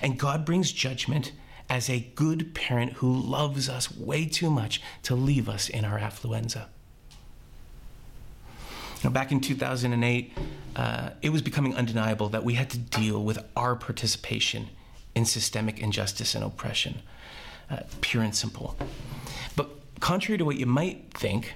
And 0.02 0.18
God 0.18 0.44
brings 0.44 0.72
judgment 0.72 1.32
as 1.68 1.90
a 1.90 2.00
good 2.14 2.54
parent 2.54 2.94
who 2.94 3.12
loves 3.12 3.68
us 3.68 3.94
way 3.94 4.26
too 4.26 4.50
much 4.50 4.80
to 5.02 5.14
leave 5.14 5.48
us 5.48 5.68
in 5.68 5.84
our 5.84 5.98
affluenza. 5.98 6.66
Now, 9.04 9.10
back 9.10 9.30
in 9.30 9.40
2008, 9.40 10.32
uh, 10.74 11.10
it 11.22 11.30
was 11.30 11.42
becoming 11.42 11.74
undeniable 11.74 12.28
that 12.30 12.44
we 12.44 12.54
had 12.54 12.70
to 12.70 12.78
deal 12.78 13.22
with 13.22 13.38
our 13.56 13.76
participation 13.76 14.68
in 15.14 15.24
systemic 15.24 15.78
injustice 15.80 16.34
and 16.34 16.44
oppression, 16.44 17.02
uh, 17.70 17.80
pure 18.00 18.22
and 18.22 18.34
simple. 18.34 18.76
But 19.56 19.70
contrary 20.00 20.38
to 20.38 20.44
what 20.44 20.56
you 20.56 20.66
might 20.66 21.12
think, 21.14 21.54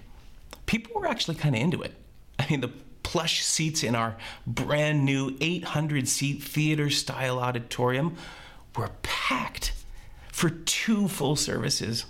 people 0.66 1.00
were 1.00 1.06
actually 1.06 1.34
kind 1.34 1.54
of 1.54 1.60
into 1.60 1.82
it. 1.82 1.94
I 2.38 2.46
mean, 2.48 2.60
the 2.60 2.70
plush 3.12 3.44
seats 3.44 3.82
in 3.82 3.94
our 3.94 4.16
brand 4.46 5.04
new 5.04 5.36
800 5.38 6.08
seat 6.08 6.42
theater 6.42 6.88
style 6.88 7.38
auditorium 7.40 8.16
were 8.74 8.88
packed 9.02 9.74
for 10.32 10.48
two 10.48 11.08
full 11.08 11.36
services 11.36 12.06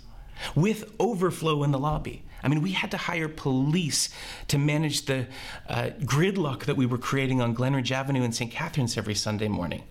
with 0.54 0.94
overflow 1.00 1.64
in 1.64 1.72
the 1.72 1.78
lobby. 1.78 2.22
I 2.44 2.46
mean, 2.46 2.62
we 2.62 2.70
had 2.70 2.92
to 2.92 2.96
hire 2.96 3.28
police 3.28 4.10
to 4.46 4.58
manage 4.58 5.06
the 5.06 5.26
uh, 5.68 5.90
gridlock 6.04 6.66
that 6.66 6.76
we 6.76 6.86
were 6.86 6.98
creating 6.98 7.40
on 7.40 7.52
Glenridge 7.52 7.90
Avenue 7.90 8.22
in 8.22 8.30
St. 8.30 8.52
Catharines 8.52 8.96
every 8.96 9.16
Sunday 9.16 9.48
morning. 9.48 9.82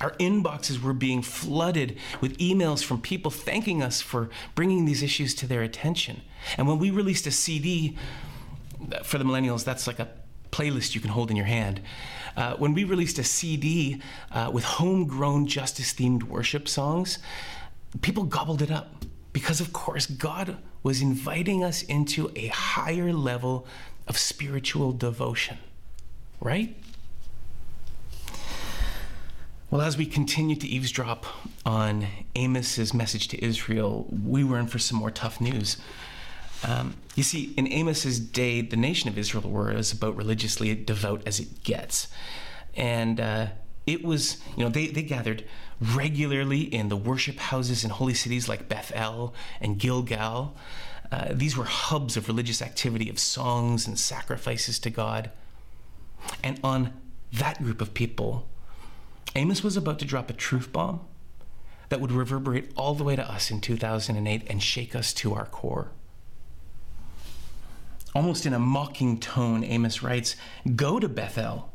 Our 0.00 0.12
inboxes 0.12 0.80
were 0.80 0.94
being 0.94 1.20
flooded 1.20 1.98
with 2.22 2.38
emails 2.38 2.82
from 2.82 3.02
people 3.02 3.30
thanking 3.30 3.82
us 3.82 4.00
for 4.00 4.30
bringing 4.54 4.86
these 4.86 5.02
issues 5.02 5.34
to 5.34 5.46
their 5.46 5.62
attention. 5.62 6.22
And 6.56 6.66
when 6.66 6.78
we 6.78 6.90
released 6.90 7.26
a 7.26 7.30
CD, 7.30 7.98
for 9.02 9.18
the 9.18 9.24
millennials, 9.24 9.64
that's 9.64 9.86
like 9.86 9.98
a 9.98 10.08
playlist 10.56 10.94
you 10.94 11.00
can 11.00 11.10
hold 11.10 11.30
in 11.30 11.36
your 11.36 11.46
hand. 11.46 11.80
Uh, 12.36 12.54
when 12.56 12.72
we 12.72 12.84
released 12.84 13.18
a 13.18 13.24
CD 13.24 14.00
uh, 14.32 14.50
with 14.52 14.64
homegrown 14.64 15.46
justice 15.46 15.92
themed 15.92 16.22
worship 16.22 16.66
songs, 16.66 17.18
people 18.00 18.24
gobbled 18.24 18.62
it 18.62 18.70
up 18.70 19.04
because, 19.32 19.60
of 19.60 19.72
course, 19.72 20.06
God 20.06 20.56
was 20.82 21.02
inviting 21.02 21.62
us 21.62 21.82
into 21.82 22.30
a 22.36 22.46
higher 22.48 23.12
level 23.12 23.66
of 24.08 24.16
spiritual 24.16 24.92
devotion, 24.92 25.58
right? 26.40 26.74
Well, 29.70 29.82
as 29.82 29.98
we 29.98 30.06
continue 30.06 30.56
to 30.56 30.66
eavesdrop 30.66 31.26
on 31.66 32.06
Amos's 32.34 32.94
message 32.94 33.28
to 33.28 33.44
Israel, 33.44 34.06
we 34.10 34.44
were 34.44 34.58
in 34.58 34.68
for 34.68 34.78
some 34.78 34.96
more 34.96 35.10
tough 35.10 35.40
news. 35.40 35.76
Um, 36.64 36.94
you 37.14 37.22
see, 37.22 37.54
in 37.56 37.70
Amos's 37.72 38.18
day, 38.18 38.60
the 38.60 38.76
nation 38.76 39.08
of 39.08 39.18
Israel 39.18 39.48
were 39.48 39.72
was 39.72 39.92
about 39.92 40.16
religiously 40.16 40.74
devout 40.74 41.22
as 41.26 41.40
it 41.40 41.62
gets. 41.62 42.08
And 42.74 43.20
uh, 43.20 43.46
it 43.86 44.04
was, 44.04 44.40
you 44.56 44.64
know, 44.64 44.70
they, 44.70 44.88
they 44.88 45.02
gathered 45.02 45.44
regularly 45.80 46.62
in 46.62 46.88
the 46.88 46.96
worship 46.96 47.38
houses 47.38 47.84
in 47.84 47.90
holy 47.90 48.14
cities 48.14 48.48
like 48.48 48.68
Bethel 48.68 49.34
and 49.60 49.78
Gilgal. 49.78 50.56
Uh, 51.12 51.28
these 51.30 51.56
were 51.56 51.64
hubs 51.64 52.16
of 52.16 52.28
religious 52.28 52.60
activity, 52.60 53.08
of 53.08 53.18
songs 53.18 53.86
and 53.86 53.98
sacrifices 53.98 54.78
to 54.80 54.90
God. 54.90 55.30
And 56.42 56.58
on 56.64 56.92
that 57.32 57.62
group 57.62 57.80
of 57.80 57.94
people, 57.94 58.48
Amos 59.34 59.62
was 59.62 59.76
about 59.76 59.98
to 60.00 60.04
drop 60.04 60.30
a 60.30 60.32
truth 60.32 60.72
bomb 60.72 61.00
that 61.88 62.00
would 62.00 62.10
reverberate 62.10 62.72
all 62.76 62.94
the 62.94 63.04
way 63.04 63.14
to 63.14 63.30
us 63.30 63.50
in 63.50 63.60
2008 63.60 64.42
and 64.48 64.62
shake 64.62 64.96
us 64.96 65.12
to 65.12 65.34
our 65.34 65.46
core. 65.46 65.90
Almost 68.16 68.46
in 68.46 68.54
a 68.54 68.58
mocking 68.58 69.20
tone, 69.20 69.62
Amos 69.62 70.02
writes 70.02 70.36
Go 70.74 70.98
to 70.98 71.06
Bethel 71.06 71.70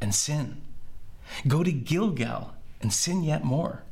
and 0.00 0.12
sin. 0.12 0.60
Go 1.46 1.62
to 1.62 1.70
Gilgal 1.70 2.54
and 2.80 2.92
sin 2.92 3.22
yet 3.22 3.44
more. 3.44 3.84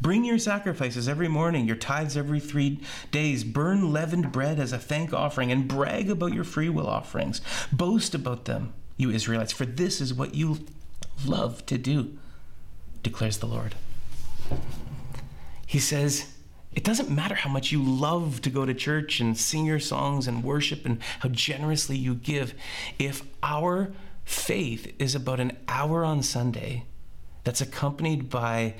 Bring 0.00 0.24
your 0.24 0.38
sacrifices 0.38 1.08
every 1.08 1.26
morning, 1.26 1.66
your 1.66 1.74
tithes 1.74 2.16
every 2.16 2.38
three 2.38 2.78
days. 3.10 3.42
Burn 3.42 3.92
leavened 3.92 4.30
bread 4.30 4.60
as 4.60 4.72
a 4.72 4.78
thank 4.78 5.12
offering 5.12 5.50
and 5.50 5.66
brag 5.66 6.08
about 6.08 6.34
your 6.34 6.44
freewill 6.44 6.86
offerings. 6.86 7.40
Boast 7.72 8.14
about 8.14 8.44
them, 8.44 8.72
you 8.96 9.10
Israelites, 9.10 9.52
for 9.52 9.66
this 9.66 10.00
is 10.00 10.14
what 10.14 10.36
you 10.36 10.60
love 11.26 11.66
to 11.66 11.78
do, 11.78 12.16
declares 13.02 13.38
the 13.38 13.46
Lord. 13.46 13.74
He 15.66 15.80
says, 15.80 16.31
it 16.74 16.84
doesn't 16.84 17.10
matter 17.10 17.34
how 17.34 17.50
much 17.50 17.70
you 17.70 17.82
love 17.82 18.40
to 18.42 18.50
go 18.50 18.64
to 18.64 18.72
church 18.72 19.20
and 19.20 19.36
sing 19.36 19.66
your 19.66 19.80
songs 19.80 20.26
and 20.26 20.42
worship 20.42 20.86
and 20.86 20.98
how 21.20 21.28
generously 21.28 21.96
you 21.96 22.14
give. 22.14 22.54
If 22.98 23.22
our 23.42 23.92
faith 24.24 24.94
is 24.98 25.14
about 25.14 25.40
an 25.40 25.56
hour 25.68 26.04
on 26.04 26.22
Sunday 26.22 26.84
that's 27.44 27.60
accompanied 27.60 28.30
by 28.30 28.74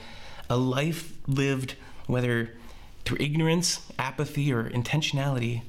a 0.49 0.57
life 0.57 1.19
lived, 1.27 1.75
whether 2.07 2.55
through 3.05 3.19
ignorance, 3.21 3.81
apathy, 3.99 4.53
or 4.53 4.71
intentionality, 4.71 5.63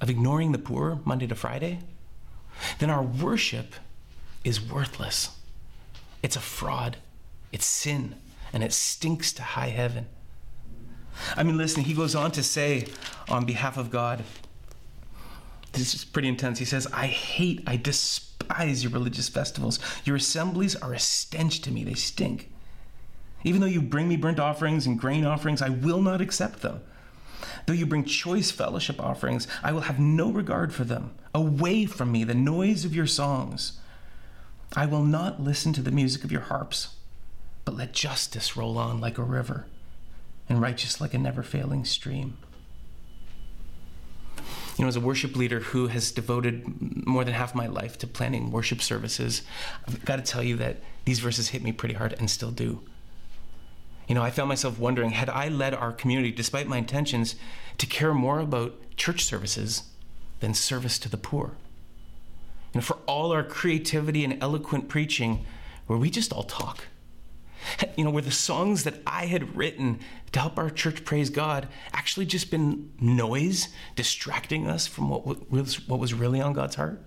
of 0.00 0.10
ignoring 0.10 0.52
the 0.52 0.58
poor 0.58 1.00
Monday 1.04 1.26
to 1.26 1.34
Friday, 1.34 1.80
then 2.78 2.90
our 2.90 3.02
worship 3.02 3.74
is 4.44 4.60
worthless. 4.60 5.30
It's 6.22 6.36
a 6.36 6.40
fraud, 6.40 6.98
it's 7.52 7.66
sin, 7.66 8.16
and 8.52 8.62
it 8.62 8.72
stinks 8.72 9.32
to 9.34 9.42
high 9.42 9.68
heaven. 9.68 10.06
I 11.36 11.42
mean, 11.42 11.56
listen, 11.56 11.84
he 11.84 11.94
goes 11.94 12.14
on 12.14 12.32
to 12.32 12.42
say 12.42 12.86
on 13.28 13.44
behalf 13.44 13.76
of 13.76 13.90
God, 13.90 14.24
this 15.72 15.94
is 15.94 16.04
pretty 16.04 16.28
intense. 16.28 16.58
He 16.58 16.64
says, 16.64 16.86
I 16.92 17.06
hate, 17.06 17.62
I 17.66 17.76
despise 17.76 18.82
your 18.82 18.92
religious 18.92 19.28
festivals. 19.28 19.78
Your 20.04 20.16
assemblies 20.16 20.74
are 20.76 20.94
a 20.94 20.98
stench 20.98 21.60
to 21.62 21.70
me, 21.70 21.84
they 21.84 21.94
stink. 21.94 22.50
Even 23.44 23.60
though 23.60 23.66
you 23.66 23.82
bring 23.82 24.08
me 24.08 24.16
burnt 24.16 24.40
offerings 24.40 24.86
and 24.86 24.98
grain 24.98 25.24
offerings, 25.24 25.62
I 25.62 25.68
will 25.68 26.00
not 26.00 26.20
accept 26.20 26.62
them. 26.62 26.80
Though 27.66 27.74
you 27.74 27.86
bring 27.86 28.04
choice 28.04 28.50
fellowship 28.50 29.00
offerings, 29.00 29.46
I 29.62 29.72
will 29.72 29.82
have 29.82 30.00
no 30.00 30.30
regard 30.30 30.72
for 30.72 30.84
them. 30.84 31.14
Away 31.34 31.86
from 31.86 32.10
me 32.10 32.24
the 32.24 32.34
noise 32.34 32.84
of 32.84 32.94
your 32.94 33.06
songs. 33.06 33.78
I 34.74 34.86
will 34.86 35.02
not 35.02 35.42
listen 35.42 35.72
to 35.74 35.82
the 35.82 35.90
music 35.90 36.24
of 36.24 36.32
your 36.32 36.40
harps, 36.42 36.96
but 37.64 37.76
let 37.76 37.92
justice 37.92 38.56
roll 38.56 38.78
on 38.78 39.00
like 39.00 39.18
a 39.18 39.22
river 39.22 39.66
and 40.48 40.60
righteous 40.60 41.00
like 41.00 41.14
a 41.14 41.18
never 41.18 41.42
failing 41.42 41.84
stream. 41.84 42.36
You 44.76 44.84
know, 44.84 44.88
as 44.88 44.96
a 44.96 45.00
worship 45.00 45.36
leader 45.36 45.60
who 45.60 45.86
has 45.86 46.12
devoted 46.12 47.06
more 47.06 47.24
than 47.24 47.32
half 47.32 47.54
my 47.54 47.66
life 47.66 47.96
to 47.98 48.06
planning 48.06 48.50
worship 48.50 48.82
services, 48.82 49.42
I've 49.88 50.04
got 50.04 50.16
to 50.16 50.22
tell 50.22 50.42
you 50.42 50.56
that 50.56 50.76
these 51.06 51.18
verses 51.20 51.48
hit 51.48 51.62
me 51.62 51.72
pretty 51.72 51.94
hard 51.94 52.14
and 52.18 52.30
still 52.30 52.50
do. 52.50 52.82
You 54.06 54.14
know, 54.14 54.22
I 54.22 54.30
found 54.30 54.48
myself 54.48 54.78
wondering 54.78 55.10
had 55.10 55.30
I 55.30 55.48
led 55.48 55.74
our 55.74 55.92
community, 55.92 56.30
despite 56.30 56.68
my 56.68 56.76
intentions, 56.76 57.36
to 57.78 57.86
care 57.86 58.14
more 58.14 58.38
about 58.38 58.74
church 58.96 59.24
services 59.24 59.84
than 60.40 60.54
service 60.54 60.98
to 61.00 61.08
the 61.08 61.16
poor? 61.16 61.52
You 62.72 62.80
know, 62.80 62.82
for 62.82 62.98
all 63.06 63.32
our 63.32 63.42
creativity 63.42 64.24
and 64.24 64.40
eloquent 64.42 64.88
preaching, 64.88 65.46
were 65.88 65.96
we 65.98 66.10
just 66.10 66.32
all 66.32 66.42
talk? 66.42 66.84
You 67.96 68.04
know, 68.04 68.10
were 68.10 68.22
the 68.22 68.30
songs 68.30 68.84
that 68.84 68.94
I 69.06 69.26
had 69.26 69.56
written 69.56 70.00
to 70.32 70.40
help 70.40 70.58
our 70.58 70.70
church 70.70 71.04
praise 71.04 71.30
God 71.30 71.66
actually 71.92 72.26
just 72.26 72.50
been 72.50 72.92
noise 73.00 73.68
distracting 73.94 74.66
us 74.66 74.86
from 74.86 75.08
what 75.08 75.50
was, 75.50 75.88
what 75.88 75.98
was 75.98 76.12
really 76.12 76.40
on 76.40 76.52
God's 76.52 76.76
heart? 76.76 77.00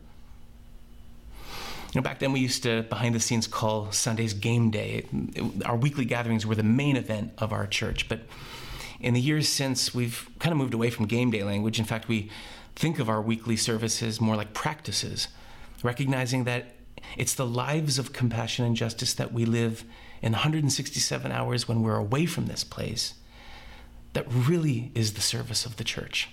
You 1.93 2.01
know, 2.01 2.03
back 2.03 2.19
then 2.19 2.31
we 2.31 2.39
used 2.39 2.63
to, 2.63 2.83
behind 2.83 3.15
the 3.15 3.19
scenes, 3.19 3.47
call 3.47 3.91
Sundays 3.91 4.33
game 4.33 4.69
day. 4.69 5.05
It, 5.05 5.07
it, 5.35 5.65
our 5.65 5.75
weekly 5.75 6.05
gatherings 6.05 6.45
were 6.45 6.55
the 6.55 6.63
main 6.63 6.95
event 6.95 7.33
of 7.39 7.51
our 7.51 7.65
church. 7.65 8.07
But 8.07 8.21
in 8.99 9.15
the 9.15 9.21
years 9.21 9.47
since, 9.49 9.93
we've 9.93 10.29
kind 10.39 10.51
of 10.51 10.57
moved 10.57 10.73
away 10.75 10.91
from 10.91 11.07
game 11.07 11.31
day 11.31 11.43
language. 11.43 11.79
In 11.79 11.85
fact, 11.85 12.07
we 12.07 12.29
think 12.75 12.99
of 12.99 13.09
our 13.09 13.21
weekly 13.21 13.57
services 13.57 14.21
more 14.21 14.35
like 14.35 14.53
practices, 14.53 15.29
recognizing 15.81 16.43
that 16.43 16.75
it's 17.17 17.33
the 17.33 17.45
lives 17.45 17.97
of 17.97 18.13
compassion 18.13 18.65
and 18.65 18.75
justice 18.75 19.13
that 19.15 19.33
we 19.33 19.45
live 19.45 19.83
in 20.21 20.33
167 20.33 21.31
hours 21.31 21.67
when 21.67 21.81
we're 21.81 21.95
away 21.95 22.25
from 22.25 22.47
this 22.47 22.63
place 22.63 23.15
that 24.13 24.25
really 24.29 24.91
is 24.95 25.13
the 25.13 25.21
service 25.21 25.65
of 25.65 25.77
the 25.77 25.83
church. 25.83 26.29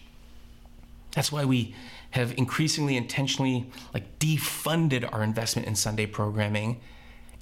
That's 1.15 1.33
why 1.33 1.45
we 1.45 1.75
have 2.11 2.33
increasingly 2.37 2.97
intentionally 2.97 3.71
like 3.93 4.19
defunded 4.19 5.11
our 5.13 5.23
investment 5.23 5.69
in 5.69 5.75
Sunday 5.75 6.07
programming 6.07 6.81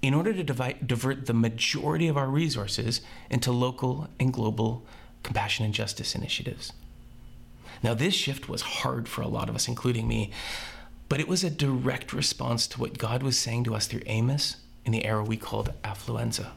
in 0.03 0.15
order 0.15 0.33
to 0.33 0.45
divide, 0.45 0.87
divert 0.87 1.27
the 1.27 1.35
majority 1.35 2.09
of 2.09 2.17
our 2.17 2.29
resources 2.29 3.01
into 3.31 3.51
local 3.51 4.09
and 4.21 4.33
global 4.33 4.85
compassion 5.23 5.65
and 5.65 5.75
justice 5.75 6.15
initiatives. 6.15 6.73
Now, 7.83 7.95
this 7.95 8.15
shift 8.15 8.49
was 8.49 8.63
hard 8.63 9.09
for 9.09 9.23
a 9.23 9.29
lot 9.29 9.49
of 9.49 9.55
us, 9.55 9.67
including 9.67 10.07
me, 10.07 10.31
but 11.09 11.21
it 11.21 11.29
was 11.29 11.43
a 11.43 11.51
direct 11.51 12.13
response 12.13 12.67
to 12.69 12.81
what 12.81 12.99
God 12.99 13.23
was 13.23 13.39
saying 13.39 13.65
to 13.65 13.75
us 13.75 13.87
through 13.87 14.03
Amos 14.07 14.57
in 14.85 14.93
the 14.93 15.05
era 15.05 15.25
we 15.25 15.37
called 15.37 15.73
affluenza. 15.83 16.49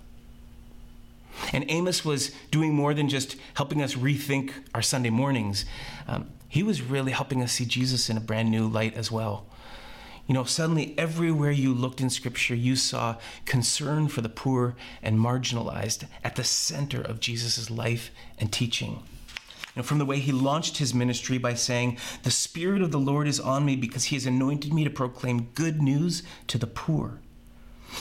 And 1.54 1.66
Amos 1.70 2.04
was 2.04 2.32
doing 2.52 2.74
more 2.74 2.94
than 2.94 3.10
just 3.10 3.36
helping 3.56 3.82
us 3.82 3.96
rethink 3.96 4.52
our 4.74 4.82
Sunday 4.82 5.10
mornings. 5.10 5.66
Um, 6.08 6.30
he 6.50 6.64
was 6.64 6.82
really 6.82 7.12
helping 7.12 7.44
us 7.44 7.54
see 7.54 7.66
Jesus 7.66 8.10
in 8.10 8.18
a 8.18 8.22
brand 8.22 8.50
new 8.50 8.68
light 8.68 8.96
as 8.96 9.12
well. 9.12 9.46
You 10.26 10.34
know, 10.34 10.44
suddenly 10.44 10.94
everywhere 10.98 11.52
you 11.52 11.74
looked 11.74 12.02
in 12.02 12.10
Scripture, 12.10 12.56
you 12.56 12.76
saw 12.76 13.16
concern 13.46 14.10
for 14.10 14.22
the 14.22 14.30
poor 14.30 14.76
and 15.02 15.18
marginalized 15.18 16.06
at 16.24 16.36
the 16.36 16.44
center 16.44 17.02
of 17.02 17.22
Jesus' 17.22 17.70
life 17.70 18.12
and 18.38 18.52
teaching. 18.52 19.04
You 19.76 19.82
know, 19.82 19.84
from 19.84 20.00
the 20.00 20.06
way 20.06 20.20
he 20.20 20.34
launched 20.34 20.80
his 20.80 20.94
ministry 20.94 21.38
by 21.38 21.54
saying, 21.54 21.98
The 22.24 22.32
Spirit 22.32 22.82
of 22.82 22.92
the 22.92 23.00
Lord 23.00 23.28
is 23.28 23.40
on 23.40 23.64
me 23.64 23.78
because 23.78 24.06
he 24.06 24.18
has 24.18 24.26
anointed 24.26 24.74
me 24.74 24.84
to 24.84 24.90
proclaim 24.90 25.50
good 25.54 25.82
news 25.82 26.24
to 26.48 26.58
the 26.58 26.68
poor. 26.68 27.22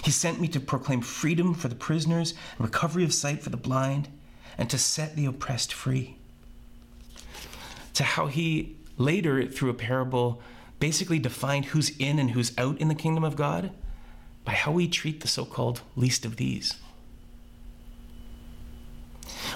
He 0.04 0.10
sent 0.10 0.40
me 0.40 0.48
to 0.48 0.60
proclaim 0.60 1.00
freedom 1.00 1.54
for 1.54 1.68
the 1.68 1.74
prisoners 1.74 2.34
recovery 2.58 3.04
of 3.04 3.14
sight 3.14 3.42
for 3.42 3.50
the 3.50 3.56
blind 3.56 4.08
and 4.58 4.70
to 4.70 4.78
set 4.78 5.16
the 5.16 5.26
oppressed 5.26 5.72
free 5.72 6.16
to 7.96 8.04
how 8.04 8.26
he 8.26 8.76
later, 8.98 9.46
through 9.46 9.70
a 9.70 9.74
parable, 9.74 10.42
basically 10.78 11.18
defined 11.18 11.66
who's 11.66 11.96
in 11.98 12.18
and 12.18 12.32
who's 12.32 12.56
out 12.58 12.78
in 12.78 12.88
the 12.88 12.94
kingdom 12.94 13.24
of 13.24 13.36
God 13.36 13.70
by 14.44 14.52
how 14.52 14.70
we 14.70 14.86
treat 14.86 15.20
the 15.20 15.28
so 15.28 15.46
called 15.46 15.80
least 15.96 16.26
of 16.26 16.36
these. 16.36 16.74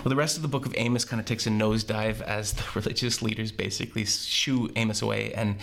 Well, 0.03 0.09
the 0.09 0.17
rest 0.17 0.37
of 0.37 0.43
the 0.43 0.49
book 0.49 0.65
of 0.65 0.75
Amos 0.79 1.05
kind 1.05 1.21
of 1.21 1.27
takes 1.27 1.47
a 1.47 1.51
nosedive 1.51 2.23
as 2.23 2.55
the 2.55 2.65
religious 2.75 3.21
leaders 3.21 3.53
basically 3.53 4.07
shoo 4.07 4.71
Amos 4.75 5.03
away 5.03 5.35
and 5.35 5.57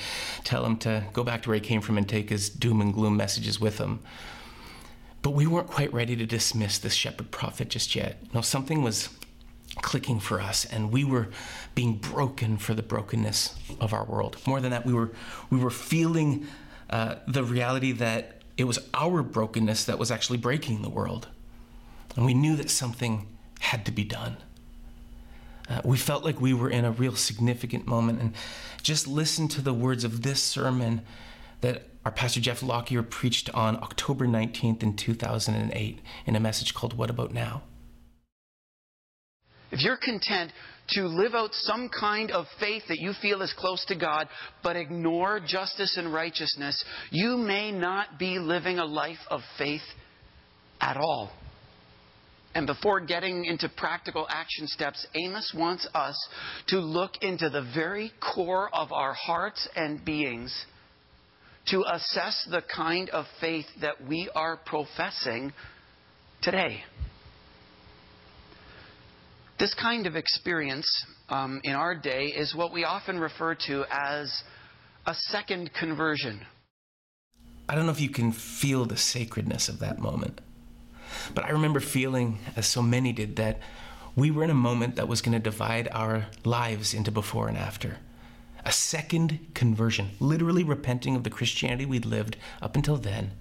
tell 0.44 0.64
him 0.64 0.78
to 0.78 1.04
go 1.14 1.24
back 1.24 1.42
to 1.44 1.50
where 1.50 1.56
he 1.56 1.62
came 1.62 1.82
from 1.82 1.98
and 1.98 2.08
take 2.08 2.30
his 2.30 2.48
doom 2.48 2.80
and 2.80 2.94
gloom 2.94 3.18
messages 3.18 3.60
with 3.60 3.80
him. 3.80 4.02
But 5.28 5.34
we 5.34 5.46
weren't 5.46 5.68
quite 5.68 5.92
ready 5.92 6.16
to 6.16 6.26
dismiss 6.26 6.78
this 6.78 6.94
shepherd 6.94 7.32
prophet 7.32 7.68
just 7.68 7.98
yet. 7.98 8.18
No, 8.34 8.40
something 8.40 8.82
was 8.82 9.10
clicking 9.82 10.22
for 10.22 10.40
us 10.40 10.64
and 10.64 10.90
we 10.90 11.04
were 11.04 11.28
being 11.76 11.98
broken 11.98 12.58
for 12.58 12.74
the 12.74 12.82
brokenness 12.82 13.54
of 13.82 13.92
our 13.92 14.06
world. 14.06 14.38
More 14.48 14.62
than 14.62 14.72
that 14.72 14.86
we 14.86 14.94
were 14.94 15.12
we 15.50 15.60
were 15.60 15.70
feeling 15.70 16.48
uh, 16.90 17.16
the 17.28 17.44
reality 17.44 17.92
that 17.92 18.42
it 18.56 18.64
was 18.64 18.80
our 18.94 19.22
brokenness 19.22 19.84
that 19.84 20.00
was 20.00 20.12
actually 20.12 20.38
breaking 20.38 20.82
the 20.82 20.90
world. 20.90 21.28
And 22.16 22.26
we 22.26 22.34
knew 22.34 22.56
that 22.56 22.70
something 22.70 23.28
had 23.60 23.86
to 23.88 23.92
be 23.92 24.06
done. 24.06 24.38
Uh, 25.70 25.82
we 25.84 25.98
felt 25.98 26.24
like 26.24 26.40
we 26.40 26.54
were 26.54 26.70
in 26.70 26.86
a 26.86 26.92
real 26.92 27.18
significant 27.18 27.86
moment. 27.86 28.22
And 28.22 28.34
just 28.82 29.08
listen 29.10 29.50
to 29.50 29.62
the 29.62 29.74
words 29.74 30.06
of 30.06 30.22
this 30.22 30.42
sermon 30.42 31.02
that 31.60 31.84
our 32.08 32.12
pastor 32.12 32.40
jeff 32.40 32.64
lockyer 32.64 33.04
preached 33.04 33.50
on 33.54 33.76
october 33.84 34.26
19th 34.26 34.82
in 34.82 34.96
2008 34.96 36.00
in 36.26 36.36
a 36.38 36.40
message 36.40 36.74
called 36.74 36.98
what 36.98 37.10
about 37.10 37.34
now 37.34 37.62
if 39.72 39.82
you're 39.82 39.98
content 39.98 40.54
to 40.92 41.02
live 41.02 41.34
out 41.36 41.50
some 41.52 41.90
kind 41.90 42.32
of 42.32 42.46
faith 42.62 42.84
that 42.88 43.00
you 43.00 43.12
feel 43.22 43.42
is 43.42 43.54
close 43.58 43.84
to 43.88 43.96
God, 43.98 44.30
but 44.64 44.78
ignore 44.78 45.42
justice 45.46 45.98
and 45.98 46.14
righteousness, 46.14 46.82
you 47.12 47.36
may 47.36 47.74
not 47.74 48.18
be 48.18 48.40
living 48.40 48.80
a 48.80 48.86
life 48.86 49.20
of 49.30 49.42
faith 49.58 49.82
at 50.80 50.96
all. 50.96 51.34
And 52.56 52.66
before 52.66 53.02
getting 53.02 53.44
into 53.44 53.68
practical 53.68 54.26
action 54.30 54.68
steps, 54.68 55.06
Amos 55.14 55.54
wants 55.54 55.86
us 55.94 56.18
to 56.68 56.80
look 56.80 57.18
into 57.22 57.50
the 57.50 57.70
very 57.76 58.14
core 58.22 58.74
of 58.74 58.94
our 58.94 59.14
hearts 59.14 59.68
and 59.76 60.06
beings 60.06 60.66
to 61.68 61.84
assess 61.92 62.48
the 62.50 62.62
kind 62.74 63.10
of 63.10 63.26
faith 63.42 63.66
that 63.82 64.08
we 64.08 64.30
are 64.34 64.58
professing 64.58 65.54
today. 66.42 66.84
This 69.60 69.74
kind 69.74 70.06
of 70.06 70.16
experience 70.16 70.88
um, 71.30 71.62
in 71.64 71.74
our 71.74 71.96
day 71.96 72.28
is 72.28 72.56
what 72.56 72.72
we 72.72 72.84
often 72.84 73.20
refer 73.20 73.56
to 73.68 73.86
as 73.92 74.44
a 75.06 75.14
second 75.14 75.72
conversion. 75.74 76.42
I 77.68 77.76
don't 77.76 77.86
know 77.86 77.92
if 77.92 78.00
you 78.00 78.10
can 78.10 78.32
feel 78.32 78.86
the 78.86 78.98
sacredness 78.98 79.68
of 79.68 79.80
that 79.80 80.00
moment, 80.00 80.40
but 81.34 81.44
I 81.44 81.50
remember 81.50 81.80
feeling, 81.80 82.40
as 82.56 82.68
so 82.68 82.82
many 82.82 83.12
did, 83.12 83.38
that 83.38 83.60
we 84.16 84.32
were 84.32 84.44
in 84.44 84.50
a 84.50 84.56
moment 84.56 84.96
that 84.96 85.08
was 85.08 85.22
going 85.22 85.34
to 85.34 85.40
divide 85.40 85.90
our 85.92 86.28
lives 86.46 86.94
into 86.94 87.12
before 87.12 87.48
and 87.48 87.58
after. 87.58 87.98
A 88.66 88.72
second 88.72 89.40
conversion, 89.54 90.12
literally 90.20 90.64
repenting 90.64 91.16
of 91.16 91.24
the 91.24 91.30
Christianity 91.30 91.86
we'd 91.86 92.06
lived 92.06 92.38
up 92.62 92.76
until 92.76 92.98
then 92.98 93.32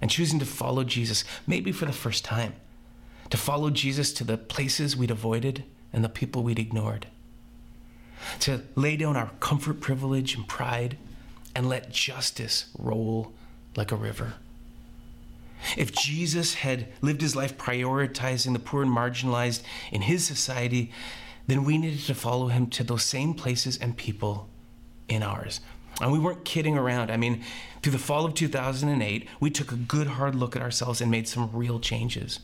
and 0.00 0.10
choosing 0.10 0.38
to 0.38 0.46
follow 0.46 0.84
Jesus, 0.84 1.24
maybe 1.46 1.72
for 1.72 1.86
the 1.86 1.92
first 1.92 2.24
time 2.24 2.54
to 3.30 3.36
follow 3.36 3.70
Jesus 3.70 4.12
to 4.12 4.24
the 4.24 4.36
places 4.36 4.96
we'd 4.96 5.10
avoided 5.10 5.64
and 5.92 6.04
the 6.04 6.08
people 6.08 6.42
we'd 6.42 6.58
ignored, 6.58 7.06
to 8.40 8.62
lay 8.74 8.96
down 8.96 9.16
our 9.16 9.30
comfort, 9.40 9.80
privilege, 9.80 10.34
and 10.34 10.46
pride 10.46 10.96
and 11.54 11.68
let 11.68 11.90
justice 11.90 12.66
roll 12.78 13.32
like 13.76 13.92
a 13.92 13.96
river. 13.96 14.34
If 15.76 15.92
Jesus 15.92 16.54
had 16.54 16.88
lived 17.00 17.20
his 17.20 17.36
life 17.36 17.56
prioritizing 17.56 18.52
the 18.52 18.58
poor 18.58 18.82
and 18.82 18.90
marginalized 18.90 19.62
in 19.92 20.02
his 20.02 20.26
society, 20.26 20.90
then 21.50 21.64
we 21.64 21.78
needed 21.78 22.00
to 22.00 22.14
follow 22.14 22.46
him 22.46 22.68
to 22.68 22.84
those 22.84 23.02
same 23.02 23.34
places 23.34 23.76
and 23.76 23.96
people 23.96 24.48
in 25.08 25.22
ours. 25.22 25.60
And 26.00 26.12
we 26.12 26.18
weren't 26.18 26.44
kidding 26.44 26.78
around. 26.78 27.10
I 27.10 27.16
mean, 27.16 27.42
through 27.82 27.92
the 27.92 27.98
fall 27.98 28.24
of 28.24 28.34
2008, 28.34 29.26
we 29.40 29.50
took 29.50 29.72
a 29.72 29.76
good 29.76 30.06
hard 30.06 30.36
look 30.36 30.54
at 30.54 30.62
ourselves 30.62 31.00
and 31.00 31.10
made 31.10 31.26
some 31.26 31.50
real 31.52 31.80
changes. 31.80 32.38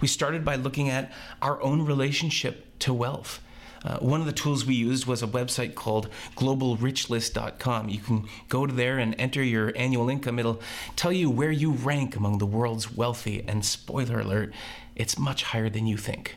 We 0.00 0.08
started 0.08 0.44
by 0.44 0.56
looking 0.56 0.88
at 0.88 1.12
our 1.40 1.62
own 1.62 1.86
relationship 1.86 2.66
to 2.80 2.92
wealth. 2.92 3.40
Uh, 3.84 3.98
one 3.98 4.20
of 4.20 4.26
the 4.26 4.32
tools 4.32 4.66
we 4.66 4.74
used 4.74 5.06
was 5.06 5.22
a 5.22 5.26
website 5.28 5.76
called 5.76 6.08
globalrichlist.com. 6.36 7.88
You 7.88 8.00
can 8.00 8.28
go 8.48 8.66
to 8.66 8.74
there 8.74 8.98
and 8.98 9.14
enter 9.16 9.42
your 9.42 9.72
annual 9.76 10.10
income. 10.10 10.38
It'll 10.38 10.60
tell 10.96 11.12
you 11.12 11.30
where 11.30 11.52
you 11.52 11.70
rank 11.70 12.16
among 12.16 12.38
the 12.38 12.46
world's 12.46 12.92
wealthy, 12.92 13.44
and 13.46 13.64
spoiler 13.64 14.20
alert, 14.20 14.52
it's 14.96 15.18
much 15.18 15.44
higher 15.44 15.70
than 15.70 15.86
you 15.86 15.96
think. 15.96 16.36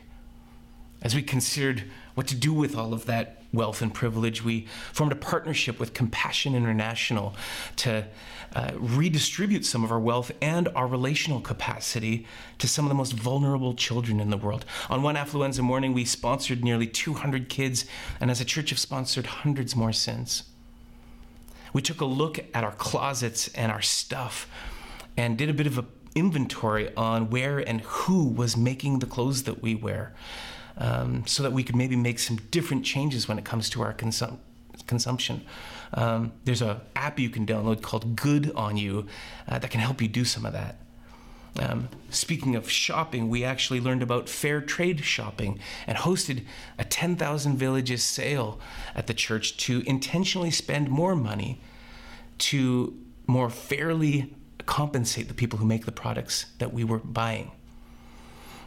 As 1.02 1.14
we 1.14 1.22
considered 1.22 1.84
what 2.14 2.26
to 2.28 2.34
do 2.34 2.52
with 2.52 2.76
all 2.76 2.92
of 2.92 3.06
that 3.06 3.42
wealth 3.52 3.82
and 3.82 3.92
privilege, 3.92 4.44
we 4.44 4.66
formed 4.92 5.12
a 5.12 5.16
partnership 5.16 5.80
with 5.80 5.94
Compassion 5.94 6.54
International 6.54 7.34
to 7.76 8.06
uh, 8.54 8.70
redistribute 8.76 9.64
some 9.64 9.82
of 9.84 9.90
our 9.90 9.98
wealth 9.98 10.30
and 10.40 10.68
our 10.76 10.86
relational 10.86 11.40
capacity 11.40 12.26
to 12.58 12.68
some 12.68 12.84
of 12.84 12.88
the 12.88 12.94
most 12.94 13.12
vulnerable 13.12 13.74
children 13.74 14.20
in 14.20 14.30
the 14.30 14.36
world. 14.36 14.64
On 14.88 15.02
one 15.02 15.16
affluenza 15.16 15.60
morning, 15.60 15.92
we 15.92 16.04
sponsored 16.04 16.62
nearly 16.62 16.86
200 16.86 17.48
kids, 17.48 17.84
and 18.20 18.30
as 18.30 18.40
a 18.40 18.44
church 18.44 18.70
have 18.70 18.78
sponsored 18.78 19.26
hundreds 19.26 19.74
more 19.74 19.92
since. 19.92 20.44
We 21.72 21.82
took 21.82 22.00
a 22.00 22.04
look 22.04 22.38
at 22.54 22.62
our 22.62 22.72
closets 22.72 23.48
and 23.48 23.72
our 23.72 23.82
stuff 23.82 24.48
and 25.16 25.36
did 25.36 25.48
a 25.48 25.54
bit 25.54 25.66
of 25.66 25.78
an 25.78 25.86
inventory 26.14 26.94
on 26.94 27.30
where 27.30 27.58
and 27.58 27.80
who 27.80 28.28
was 28.28 28.56
making 28.56 29.00
the 29.00 29.06
clothes 29.06 29.42
that 29.44 29.62
we 29.62 29.74
wear 29.74 30.14
um, 30.78 31.26
so 31.26 31.42
that 31.42 31.52
we 31.52 31.62
could 31.62 31.76
maybe 31.76 31.96
make 31.96 32.18
some 32.18 32.36
different 32.50 32.84
changes 32.84 33.28
when 33.28 33.38
it 33.38 33.44
comes 33.44 33.70
to 33.70 33.82
our 33.82 33.94
consum- 33.94 34.38
consumption. 34.86 35.44
Um, 35.92 36.32
there's 36.44 36.62
an 36.62 36.80
app 36.96 37.18
you 37.18 37.30
can 37.30 37.46
download 37.46 37.82
called 37.82 38.16
Good 38.16 38.52
on 38.56 38.76
You 38.76 39.06
uh, 39.48 39.58
that 39.58 39.70
can 39.70 39.80
help 39.80 40.02
you 40.02 40.08
do 40.08 40.24
some 40.24 40.44
of 40.44 40.52
that. 40.52 40.76
Um, 41.56 41.88
speaking 42.10 42.56
of 42.56 42.68
shopping, 42.68 43.28
we 43.28 43.44
actually 43.44 43.80
learned 43.80 44.02
about 44.02 44.28
fair 44.28 44.60
trade 44.60 45.04
shopping 45.04 45.60
and 45.86 45.96
hosted 45.98 46.44
a 46.78 46.84
10,000 46.84 47.56
villages 47.56 48.02
sale 48.02 48.58
at 48.94 49.06
the 49.06 49.14
church 49.14 49.56
to 49.58 49.82
intentionally 49.86 50.50
spend 50.50 50.90
more 50.90 51.14
money 51.14 51.60
to 52.38 52.98
more 53.26 53.50
fairly 53.50 54.34
compensate 54.66 55.28
the 55.28 55.34
people 55.34 55.58
who 55.58 55.64
make 55.64 55.84
the 55.84 55.92
products 55.92 56.46
that 56.58 56.72
we 56.72 56.82
were 56.82 56.98
buying. 56.98 57.52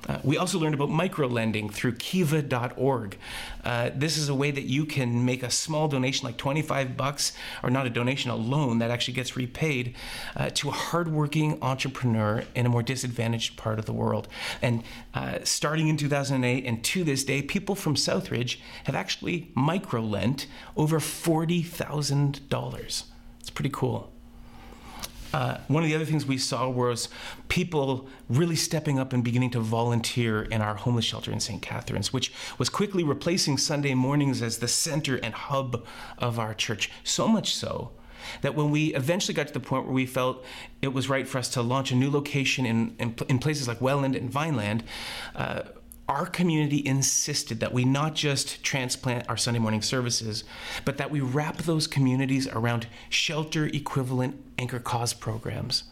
Uh, 0.07 0.19
we 0.23 0.37
also 0.37 0.59
learned 0.59 0.73
about 0.73 0.89
microlending 0.89 1.71
through 1.71 1.93
kiva.org. 1.93 3.17
Uh, 3.63 3.89
this 3.93 4.17
is 4.17 4.29
a 4.29 4.35
way 4.35 4.51
that 4.51 4.63
you 4.63 4.85
can 4.85 5.25
make 5.25 5.43
a 5.43 5.49
small 5.49 5.87
donation, 5.87 6.25
like 6.25 6.37
25 6.37 6.95
bucks, 6.95 7.33
or 7.63 7.69
not 7.69 7.85
a 7.85 7.89
donation, 7.89 8.31
a 8.31 8.35
loan 8.35 8.79
that 8.79 8.91
actually 8.91 9.13
gets 9.13 9.35
repaid 9.35 9.95
uh, 10.35 10.49
to 10.53 10.69
a 10.69 10.71
hardworking 10.71 11.61
entrepreneur 11.61 12.43
in 12.55 12.65
a 12.65 12.69
more 12.69 12.83
disadvantaged 12.83 13.57
part 13.57 13.79
of 13.79 13.85
the 13.85 13.93
world. 13.93 14.27
And 14.61 14.83
uh, 15.13 15.39
starting 15.43 15.87
in 15.87 15.97
2008 15.97 16.65
and 16.65 16.83
to 16.83 17.03
this 17.03 17.23
day, 17.23 17.41
people 17.41 17.75
from 17.75 17.95
Southridge 17.95 18.59
have 18.85 18.95
actually 18.95 19.51
microlent 19.55 20.45
over 20.75 20.99
$40,000. 20.99 23.03
It's 23.39 23.49
pretty 23.49 23.71
cool. 23.71 24.11
Uh, 25.33 25.57
one 25.67 25.83
of 25.83 25.89
the 25.89 25.95
other 25.95 26.05
things 26.05 26.25
we 26.25 26.37
saw 26.37 26.69
was 26.69 27.09
people 27.49 28.07
really 28.29 28.55
stepping 28.55 28.99
up 28.99 29.13
and 29.13 29.23
beginning 29.23 29.49
to 29.51 29.59
volunteer 29.59 30.43
in 30.43 30.61
our 30.61 30.75
homeless 30.75 31.05
shelter 31.05 31.31
in 31.31 31.39
St. 31.39 31.61
Catharines, 31.61 32.13
which 32.13 32.31
was 32.57 32.69
quickly 32.69 33.03
replacing 33.03 33.57
Sunday 33.57 33.93
mornings 33.93 34.41
as 34.41 34.59
the 34.59 34.67
center 34.67 35.17
and 35.17 35.33
hub 35.33 35.85
of 36.17 36.39
our 36.39 36.53
church. 36.53 36.89
So 37.03 37.27
much 37.27 37.53
so 37.53 37.91
that 38.41 38.55
when 38.55 38.71
we 38.71 38.93
eventually 38.93 39.33
got 39.33 39.47
to 39.47 39.53
the 39.53 39.59
point 39.59 39.85
where 39.85 39.93
we 39.93 40.05
felt 40.05 40.43
it 40.81 40.89
was 40.89 41.09
right 41.09 41.27
for 41.27 41.37
us 41.37 41.49
to 41.49 41.61
launch 41.61 41.91
a 41.91 41.95
new 41.95 42.09
location 42.09 42.65
in, 42.65 42.95
in, 42.99 43.15
in 43.29 43.39
places 43.39 43.67
like 43.67 43.81
Welland 43.81 44.15
and 44.15 44.29
Vineland, 44.29 44.83
uh, 45.35 45.63
our 46.07 46.25
community 46.25 46.85
insisted 46.85 47.59
that 47.59 47.73
we 47.73 47.83
not 47.83 48.15
just 48.15 48.63
transplant 48.63 49.27
our 49.29 49.35
Sunday 49.35 49.59
morning 49.59 49.81
services, 49.81 50.43
but 50.85 50.97
that 50.97 51.11
we 51.11 51.19
wrap 51.19 51.57
those 51.57 51.85
communities 51.85 52.47
around 52.47 52.87
shelter 53.09 53.65
equivalent 53.65 54.41
anchor 54.57 54.79
cause 54.79 55.13
programs. 55.13 55.83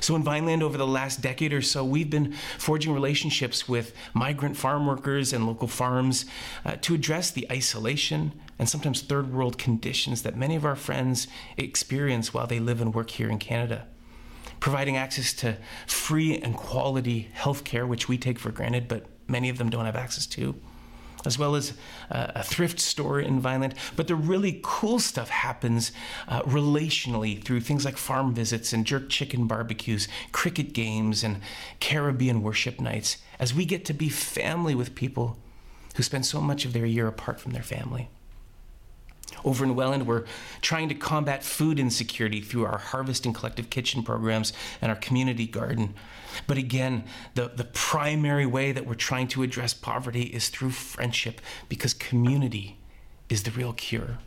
So, 0.00 0.16
in 0.16 0.22
Vineland, 0.22 0.62
over 0.62 0.78
the 0.78 0.86
last 0.86 1.20
decade 1.20 1.52
or 1.52 1.60
so, 1.60 1.84
we've 1.84 2.08
been 2.08 2.32
forging 2.58 2.92
relationships 2.92 3.68
with 3.68 3.94
migrant 4.14 4.56
farm 4.56 4.86
workers 4.86 5.32
and 5.32 5.46
local 5.46 5.68
farms 5.68 6.24
uh, 6.64 6.76
to 6.82 6.94
address 6.94 7.30
the 7.30 7.46
isolation 7.50 8.32
and 8.58 8.68
sometimes 8.68 9.02
third 9.02 9.32
world 9.32 9.58
conditions 9.58 10.22
that 10.22 10.36
many 10.36 10.56
of 10.56 10.64
our 10.64 10.76
friends 10.76 11.28
experience 11.58 12.32
while 12.32 12.46
they 12.46 12.60
live 12.60 12.80
and 12.80 12.94
work 12.94 13.10
here 13.10 13.28
in 13.28 13.38
Canada 13.38 13.86
providing 14.60 14.96
access 14.96 15.34
to 15.34 15.58
free 15.86 16.38
and 16.38 16.56
quality 16.56 17.28
health 17.34 17.64
care, 17.64 17.86
which 17.86 18.08
we 18.08 18.16
take 18.16 18.38
for 18.38 18.50
granted, 18.50 18.88
but 18.88 19.04
many 19.28 19.48
of 19.48 19.58
them 19.58 19.70
don't 19.70 19.86
have 19.86 19.96
access 19.96 20.26
to, 20.26 20.54
as 21.26 21.38
well 21.38 21.54
as 21.54 21.72
uh, 22.10 22.32
a 22.34 22.42
thrift 22.42 22.78
store 22.78 23.20
in 23.20 23.40
Vineland. 23.40 23.74
But 23.96 24.08
the 24.08 24.14
really 24.14 24.60
cool 24.62 24.98
stuff 24.98 25.30
happens 25.30 25.92
uh, 26.28 26.42
relationally 26.42 27.42
through 27.42 27.60
things 27.60 27.84
like 27.84 27.96
farm 27.96 28.34
visits 28.34 28.72
and 28.72 28.84
jerk 28.84 29.08
chicken 29.08 29.46
barbecues, 29.46 30.08
cricket 30.32 30.72
games, 30.72 31.24
and 31.24 31.40
Caribbean 31.80 32.42
worship 32.42 32.80
nights, 32.80 33.18
as 33.38 33.54
we 33.54 33.64
get 33.64 33.84
to 33.86 33.94
be 33.94 34.08
family 34.08 34.74
with 34.74 34.94
people 34.94 35.38
who 35.96 36.02
spend 36.02 36.26
so 36.26 36.40
much 36.40 36.64
of 36.64 36.72
their 36.72 36.86
year 36.86 37.06
apart 37.06 37.40
from 37.40 37.52
their 37.52 37.62
family. 37.62 38.08
Over 39.44 39.64
in 39.64 39.74
Welland, 39.74 40.06
we're 40.06 40.24
trying 40.60 40.88
to 40.88 40.94
combat 40.94 41.42
food 41.42 41.78
insecurity 41.78 42.40
through 42.40 42.64
our 42.64 42.78
harvest 42.78 43.26
and 43.26 43.34
collective 43.34 43.68
kitchen 43.70 44.02
programs 44.02 44.52
and 44.80 44.90
our 44.90 44.96
community 44.96 45.46
garden. 45.46 45.94
But 46.46 46.58
again, 46.58 47.04
the, 47.34 47.48
the 47.48 47.64
primary 47.64 48.46
way 48.46 48.72
that 48.72 48.86
we're 48.86 48.94
trying 48.94 49.28
to 49.28 49.42
address 49.42 49.74
poverty 49.74 50.22
is 50.22 50.48
through 50.48 50.70
friendship 50.70 51.40
because 51.68 51.94
community 51.94 52.78
is 53.28 53.42
the 53.42 53.50
real 53.50 53.72
cure. 53.72 54.18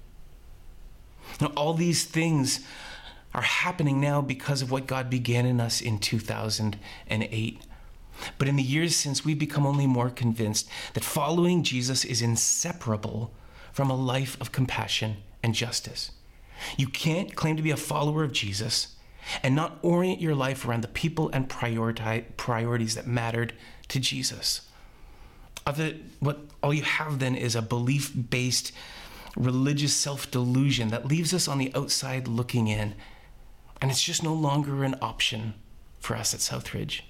Now, 1.41 1.47
all 1.55 1.73
these 1.73 2.03
things 2.03 2.61
are 3.33 3.41
happening 3.41 3.99
now 3.99 4.21
because 4.21 4.61
of 4.61 4.71
what 4.71 4.87
God 4.87 5.09
began 5.09 5.45
in 5.45 5.59
us 5.59 5.81
in 5.81 5.99
2008. 5.99 7.61
But 8.37 8.47
in 8.47 8.55
the 8.55 8.63
years 8.63 8.95
since, 8.95 9.23
we've 9.23 9.37
become 9.37 9.65
only 9.65 9.85
more 9.85 10.09
convinced 10.09 10.67
that 10.93 11.03
following 11.03 11.63
Jesus 11.63 12.03
is 12.03 12.21
inseparable 12.21 13.31
from 13.77 13.91
a 13.91 13.95
life 13.95 14.35
of 14.41 14.51
compassion 14.51 15.17
and 15.43 15.53
justice. 15.53 16.09
You 16.77 16.87
can't 16.87 17.35
claim 17.35 17.57
to 17.57 17.61
be 17.61 17.69
a 17.69 17.77
follower 17.77 18.23
of 18.23 18.31
Jesus 18.31 18.95
and 19.43 19.55
not 19.55 19.77
orient 19.83 20.19
your 20.19 20.33
life 20.33 20.65
around 20.65 20.81
the 20.81 20.87
people 20.87 21.29
and 21.29 21.47
priorities 21.47 22.95
that 22.95 23.05
mattered 23.05 23.53
to 23.89 23.99
Jesus. 23.99 24.61
Other, 25.63 25.93
what 26.19 26.39
all 26.63 26.73
you 26.73 26.81
have 26.81 27.19
then 27.19 27.35
is 27.35 27.55
a 27.55 27.61
belief 27.61 28.11
based 28.31 28.71
religious 29.35 29.93
self 29.93 30.31
delusion 30.31 30.87
that 30.87 31.05
leaves 31.05 31.31
us 31.31 31.47
on 31.47 31.59
the 31.59 31.71
outside 31.75 32.27
looking 32.27 32.67
in. 32.67 32.95
And 33.79 33.91
it's 33.91 34.01
just 34.01 34.23
no 34.23 34.33
longer 34.33 34.83
an 34.85 34.95
option 35.03 35.53
for 35.99 36.15
us 36.15 36.33
at 36.33 36.39
Southridge. 36.39 37.01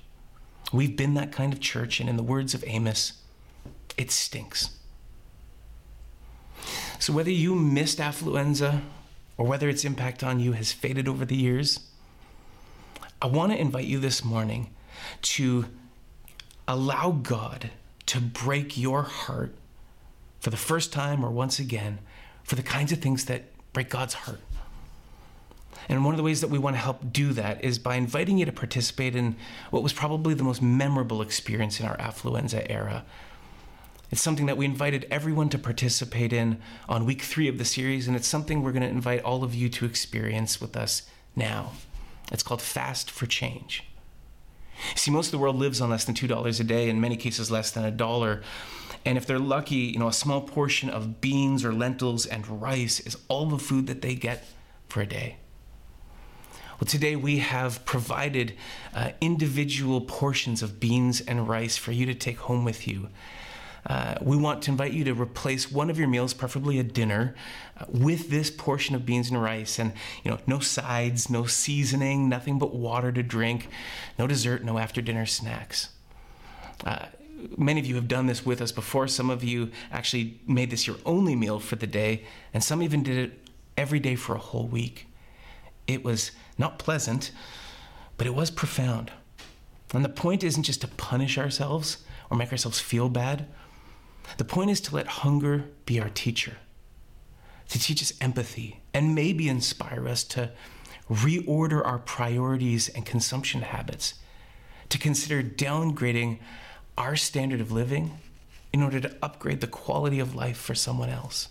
We've 0.74 0.98
been 0.98 1.14
that 1.14 1.32
kind 1.32 1.54
of 1.54 1.62
church, 1.62 2.02
and 2.02 2.10
in 2.10 2.18
the 2.18 2.24
words 2.24 2.54
of 2.54 2.66
Amos, 2.68 3.22
it 3.96 4.12
stinks. 4.12 4.77
So, 7.00 7.14
whether 7.14 7.32
you 7.32 7.56
missed 7.56 8.00
affluenza 8.00 8.82
or 9.38 9.46
whether 9.46 9.70
its 9.70 9.86
impact 9.86 10.24
on 10.24 10.40
you 10.40 10.54
has 10.54 10.72
faded 10.72 11.08
over 11.08 11.26
the 11.26 11.36
years, 11.36 11.80
I 13.22 13.28
want 13.28 13.52
to 13.52 13.60
invite 13.60 13.86
you 13.86 14.00
this 14.00 14.24
morning 14.24 14.72
to 15.22 15.66
allow 16.68 17.12
God 17.12 17.72
to 18.08 18.20
break 18.20 18.78
your 18.78 19.04
heart 19.04 19.54
for 20.40 20.50
the 20.50 20.58
first 20.58 20.92
time 20.92 21.24
or 21.24 21.30
once 21.30 21.60
again 21.60 22.00
for 22.44 22.56
the 22.56 22.64
kinds 22.64 22.92
of 22.92 23.00
things 23.00 23.26
that 23.26 23.44
break 23.74 23.90
God's 23.90 24.14
heart. 24.14 24.40
And 25.90 26.04
one 26.04 26.14
of 26.14 26.18
the 26.18 26.24
ways 26.24 26.42
that 26.42 26.50
we 26.50 26.58
want 26.58 26.76
to 26.76 26.82
help 26.82 27.14
do 27.14 27.34
that 27.34 27.64
is 27.64 27.80
by 27.80 27.96
inviting 27.96 28.38
you 28.38 28.46
to 28.46 28.52
participate 28.52 29.16
in 29.16 29.36
what 29.70 29.84
was 29.84 29.94
probably 29.94 30.34
the 30.34 30.44
most 30.44 30.62
memorable 30.62 31.22
experience 31.22 31.80
in 31.80 31.86
our 31.86 31.98
affluenza 31.98 32.66
era 32.70 33.06
it's 34.10 34.22
something 34.22 34.46
that 34.46 34.58
we 34.58 34.66
invited 34.66 35.06
everyone 35.12 35.50
to 35.50 35.58
participate 35.58 36.32
in 36.32 36.60
on 36.88 37.06
week 37.06 37.22
three 37.22 37.48
of 37.48 37.58
the 37.58 37.66
series, 37.66 38.08
and 38.08 38.16
it's 38.16 38.28
something 38.28 38.64
we're 38.64 38.72
going 38.72 38.84
to 38.84 38.88
invite 38.88 39.22
all 39.24 39.44
of 39.44 39.54
you 39.54 39.68
to 39.70 39.86
experience 39.86 40.62
with 40.62 40.78
us 40.78 41.04
now. 41.36 41.74
It's 42.32 42.44
called 42.44 42.62
Fast 42.62 43.12
for 43.12 43.26
Change. 43.26 43.84
See, 44.96 45.12
most 45.12 45.28
of 45.28 45.32
the 45.32 45.38
world 45.40 45.58
lives 45.58 45.82
on 45.82 45.90
less 45.90 46.06
than 46.06 46.16
$2 46.16 46.60
a 46.60 46.64
day, 46.64 46.90
in 46.90 47.02
many 47.02 47.18
cases 47.18 47.52
less 47.52 47.72
than 47.72 47.84
a 47.84 47.92
dollar. 47.92 48.42
And 49.06 49.18
if 49.18 49.26
they're 49.26 49.40
lucky, 49.40 49.76
you 49.76 50.00
know, 50.00 50.08
a 50.08 50.14
small 50.14 50.42
portion 50.42 50.90
of 50.90 51.20
beans 51.20 51.66
or 51.66 51.74
lentils 51.74 52.26
and 52.26 52.62
rice 52.62 53.00
is 53.02 53.18
all 53.28 53.48
the 53.48 53.58
food 53.58 53.88
that 53.88 54.02
they 54.02 54.16
get 54.16 54.46
for 54.88 55.02
a 55.02 55.06
day. 55.06 55.38
Well, 56.80 56.88
today 56.88 57.16
we 57.16 57.40
have 57.40 57.84
provided 57.86 58.54
uh, 58.94 59.12
individual 59.20 60.02
portions 60.02 60.62
of 60.62 60.80
beans 60.80 61.22
and 61.22 61.50
rice 61.50 61.76
for 61.76 61.92
you 61.92 62.06
to 62.06 62.14
take 62.14 62.38
home 62.38 62.64
with 62.64 62.88
you 62.88 63.10
uh, 63.86 64.16
we 64.22 64.36
want 64.36 64.62
to 64.64 64.72
invite 64.72 64.92
you 64.92 65.04
to 65.06 65.14
replace 65.14 65.72
one 65.72 65.90
of 65.90 65.98
your 65.98 66.08
meals, 66.08 66.34
preferably 66.34 66.80
a 66.80 66.84
dinner, 66.84 67.36
uh, 67.80 67.86
with 67.88 68.30
this 68.30 68.50
portion 68.52 68.96
of 68.96 69.06
beans 69.06 69.30
and 69.30 69.42
rice. 69.42 69.80
And, 69.80 69.94
you 70.24 70.32
know, 70.32 70.40
no 70.48 70.60
sides, 70.60 71.30
no 71.30 71.46
seasoning, 71.46 72.28
nothing 72.28 72.60
but 72.60 72.76
water 72.76 73.12
to 73.12 73.24
drink, 73.24 73.70
no 74.20 74.28
dessert, 74.28 74.64
no 74.64 74.78
after 74.78 75.02
dinner 75.02 75.26
snacks. 75.26 75.90
Uh, 76.84 77.06
many 77.58 77.80
of 77.80 77.86
you 77.86 77.96
have 77.96 78.08
done 78.08 78.28
this 78.28 78.46
with 78.46 78.62
us 78.62 78.72
before. 78.72 79.08
Some 79.08 79.30
of 79.30 79.44
you 79.44 79.72
actually 79.92 80.40
made 80.48 80.72
this 80.72 80.88
your 80.88 80.98
only 81.06 81.36
meal 81.36 81.60
for 81.60 81.76
the 81.76 81.88
day, 81.88 82.24
and 82.54 82.64
some 82.64 82.82
even 82.82 83.04
did 83.04 83.18
it 83.18 83.48
every 83.78 84.00
day 84.00 84.16
for 84.16 84.36
a 84.36 84.40
whole 84.40 84.68
week. 84.68 85.08
It 85.86 86.04
was 86.04 86.32
not 86.58 86.80
pleasant, 86.80 87.32
but 88.18 88.28
it 88.28 88.36
was 88.36 88.52
profound. 88.52 89.12
And 89.94 90.04
the 90.04 90.10
point 90.10 90.44
isn't 90.44 90.64
just 90.64 90.82
to 90.82 90.88
punish 90.88 91.38
ourselves 91.38 92.04
or 92.30 92.38
make 92.38 92.52
ourselves 92.52 92.80
feel 92.80 93.08
bad. 93.08 93.48
The 94.36 94.44
point 94.44 94.70
is 94.70 94.82
to 94.82 94.96
let 94.96 95.08
hunger 95.08 95.66
be 95.86 96.00
our 96.00 96.10
teacher, 96.10 96.58
to 97.70 97.80
teach 97.80 98.02
us 98.02 98.14
empathy, 98.20 98.82
and 98.94 99.16
maybe 99.16 99.48
inspire 99.48 100.08
us 100.08 100.24
to 100.26 100.52
reorder 101.10 101.86
our 101.86 102.00
priorities 102.00 102.90
and 102.90 103.06
consumption 103.06 103.62
habits, 103.62 104.16
to 104.90 104.98
consider 104.98 105.42
downgrading 105.42 106.40
our 106.98 107.16
standard 107.16 107.62
of 107.62 107.72
living 107.72 108.20
in 108.74 108.84
order 108.84 109.00
to 109.00 109.16
upgrade 109.22 109.62
the 109.62 109.68
quality 109.68 110.20
of 110.20 110.36
life 110.36 110.58
for 110.58 110.76
someone 110.76 111.10
else. 111.10 111.50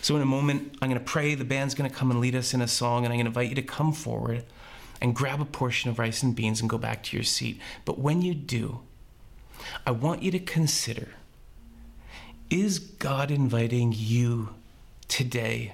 So, 0.00 0.16
in 0.16 0.22
a 0.22 0.26
moment, 0.26 0.76
I'm 0.80 0.88
going 0.88 1.00
to 1.00 1.04
pray. 1.04 1.34
The 1.34 1.44
band's 1.44 1.74
going 1.74 1.88
to 1.88 1.94
come 1.94 2.10
and 2.10 2.20
lead 2.20 2.34
us 2.34 2.52
in 2.52 2.60
a 2.60 2.68
song, 2.68 3.04
and 3.04 3.12
I'm 3.12 3.18
going 3.18 3.26
to 3.26 3.30
invite 3.30 3.48
you 3.48 3.54
to 3.54 3.62
come 3.62 3.92
forward 3.92 4.44
and 5.00 5.14
grab 5.14 5.40
a 5.40 5.44
portion 5.44 5.90
of 5.90 5.98
rice 5.98 6.22
and 6.22 6.36
beans 6.36 6.60
and 6.60 6.68
go 6.68 6.78
back 6.78 7.02
to 7.04 7.16
your 7.16 7.24
seat. 7.24 7.58
But 7.84 7.98
when 7.98 8.22
you 8.22 8.34
do, 8.34 8.80
I 9.86 9.90
want 9.90 10.22
you 10.22 10.30
to 10.30 10.38
consider 10.38 11.08
is 12.50 12.78
God 12.78 13.30
inviting 13.30 13.94
you 13.96 14.50
today 15.08 15.72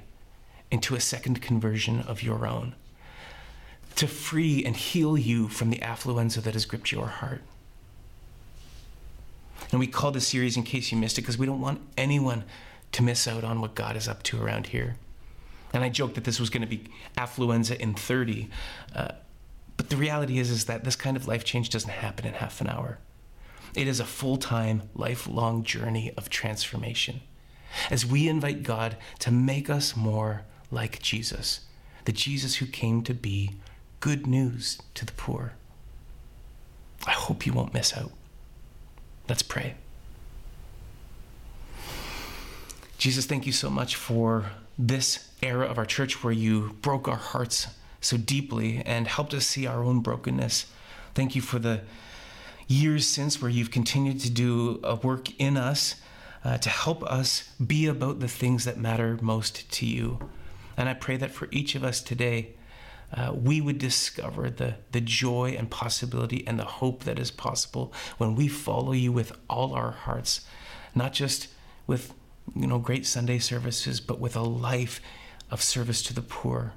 into 0.71 0.95
a 0.95 1.01
second 1.01 1.43
conversion 1.43 2.01
of 2.03 2.23
your 2.23 2.47
own? 2.47 2.77
To 3.97 4.07
free 4.07 4.65
and 4.65 4.77
heal 4.77 5.19
you 5.19 5.49
from 5.49 5.71
the 5.71 5.79
affluenza 5.79 6.41
that 6.41 6.55
has 6.55 6.67
gripped 6.67 6.93
your 6.93 7.07
heart. 7.07 7.43
And 9.73 9.81
we 9.81 9.89
call 9.89 10.13
this 10.13 10.29
series 10.29 10.57
in 10.57 10.63
case 10.63 10.93
you 10.93 10.99
missed 10.99 11.19
it 11.19 11.23
because 11.23 11.37
we 11.37 11.47
don't 11.47 11.61
want 11.61 11.81
anyone 11.97 12.45
to 12.93 13.03
miss 13.03 13.27
out 13.27 13.43
on 13.43 13.61
what 13.61 13.75
God 13.75 13.97
is 13.97 14.07
up 14.07 14.23
to 14.25 14.41
around 14.41 14.69
here. 14.69 14.97
And 15.73 15.83
I 15.83 15.89
joked 15.89 16.15
that 16.15 16.25
this 16.25 16.39
was 16.39 16.49
going 16.49 16.63
to 16.63 16.69
be 16.69 16.85
affluenza 17.17 17.77
in 17.77 17.95
30. 17.95 18.49
Uh, 18.95 19.09
but 19.77 19.91
the 19.91 19.97
reality 19.97 20.39
is, 20.39 20.51
is 20.51 20.67
that 20.67 20.85
this 20.85 20.97
kind 20.97 21.17
of 21.17 21.27
life 21.27 21.45
change 21.45 21.71
doesn't 21.71 21.91
happen 21.91 22.25
in 22.25 22.35
half 22.35 22.61
an 22.61 22.69
hour. 22.69 22.99
It 23.75 23.87
is 23.87 24.01
a 24.01 24.05
full 24.05 24.37
time, 24.37 24.83
lifelong 24.95 25.63
journey 25.63 26.13
of 26.17 26.31
transformation. 26.31 27.21
As 27.91 28.07
we 28.07 28.29
invite 28.29 28.63
God 28.63 28.97
to 29.21 29.31
make 29.31 29.69
us 29.69 29.97
more 29.97 30.43
like 30.71 31.03
Jesus, 31.03 31.61
the 32.05 32.13
Jesus 32.13 32.57
who 32.57 32.67
came 32.67 33.03
to 33.03 33.15
be 33.15 33.53
good 34.01 34.27
news 34.27 34.81
to 34.95 35.05
the 35.05 35.13
poor. 35.13 35.53
I 37.07 37.13
hope 37.13 37.47
you 37.47 37.53
won't 37.53 37.75
miss 37.75 37.97
out. 37.97 38.13
Let's 39.29 39.43
pray. 39.43 39.75
Jesus, 42.97 43.27
thank 43.27 43.47
you 43.47 43.53
so 43.53 43.71
much 43.71 43.95
for 43.95 44.47
this 44.79 45.29
era 45.43 45.67
of 45.67 45.79
our 45.79 45.87
church 45.87 46.25
where 46.25 46.33
you 46.33 46.77
broke 46.83 47.07
our 47.07 47.17
hearts 47.17 47.69
so 48.01 48.17
deeply 48.17 48.83
and 48.85 49.07
helped 49.07 49.35
us 49.35 49.47
see 49.47 49.67
our 49.67 49.83
own 49.83 50.01
brokenness. 50.01 50.67
Thank 51.15 51.37
you 51.37 51.43
for 51.43 51.59
the 51.59 51.83
years 52.69 53.07
since 53.07 53.43
where 53.43 53.51
you've 53.51 53.71
continued 53.71 54.21
to 54.21 54.31
do 54.31 54.79
a 54.85 54.95
work 54.95 55.29
in 55.41 55.57
us 55.57 55.97
uh, 56.45 56.59
to 56.59 56.69
help 56.69 57.03
us 57.03 57.51
be 57.65 57.87
about 57.87 58.21
the 58.21 58.29
things 58.29 58.65
that 58.65 58.79
matter 58.79 59.19
most 59.21 59.71
to 59.73 59.87
you. 59.87 60.31
And 60.77 60.89
I 60.89 60.95
pray 60.95 61.17
that 61.17 61.33
for 61.33 61.49
each 61.51 61.75
of 61.75 61.83
us 61.83 62.01
today, 62.01 62.55
uh, 63.13 63.33
we 63.35 63.61
would 63.61 63.79
discover 63.79 64.51
the, 64.51 64.77
the 64.93 65.01
joy 65.01 65.57
and 65.59 65.71
possibility 65.71 66.47
and 66.47 66.59
the 66.59 66.65
hope 66.65 67.05
that 67.05 67.19
is 67.19 67.31
possible 67.31 67.93
when 68.19 68.35
we 68.35 68.49
follow 68.49 68.93
you 68.93 69.11
with 69.11 69.33
all 69.49 69.73
our 69.73 69.93
hearts, 69.93 70.43
not 70.95 71.13
just 71.13 71.49
with 71.87 72.13
you 72.55 72.67
know 72.67 72.79
great 72.79 73.07
Sunday 73.07 73.39
services, 73.39 74.01
but 74.01 74.21
with 74.21 74.37
a 74.37 74.43
life 74.43 75.01
of 75.51 75.63
service 75.63 76.03
to 76.03 76.15
the 76.15 76.23
poor. 76.23 76.75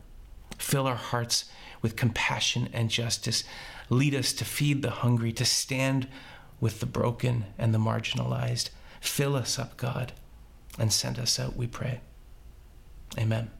Fill 0.58 0.88
our 0.88 0.96
hearts 0.96 1.46
with 1.82 1.96
compassion 1.96 2.70
and 2.72 2.90
justice. 2.90 3.44
Lead 3.92 4.16
us 4.16 4.32
to 4.32 4.46
feed 4.46 4.82
the 4.82 4.90
hungry, 4.90 5.34
to 5.34 5.44
stand 5.44 6.08
with 6.62 6.80
the 6.80 6.86
broken 6.86 7.44
and 7.58 7.74
the 7.74 7.78
marginalized. 7.78 8.70
Fill 9.02 9.36
us 9.36 9.60
up, 9.60 9.76
God, 9.76 10.14
and 10.80 10.94
send 10.94 11.20
us 11.20 11.38
out, 11.38 11.58
we 11.58 11.68
pray. 11.68 12.00
Amen. 13.20 13.52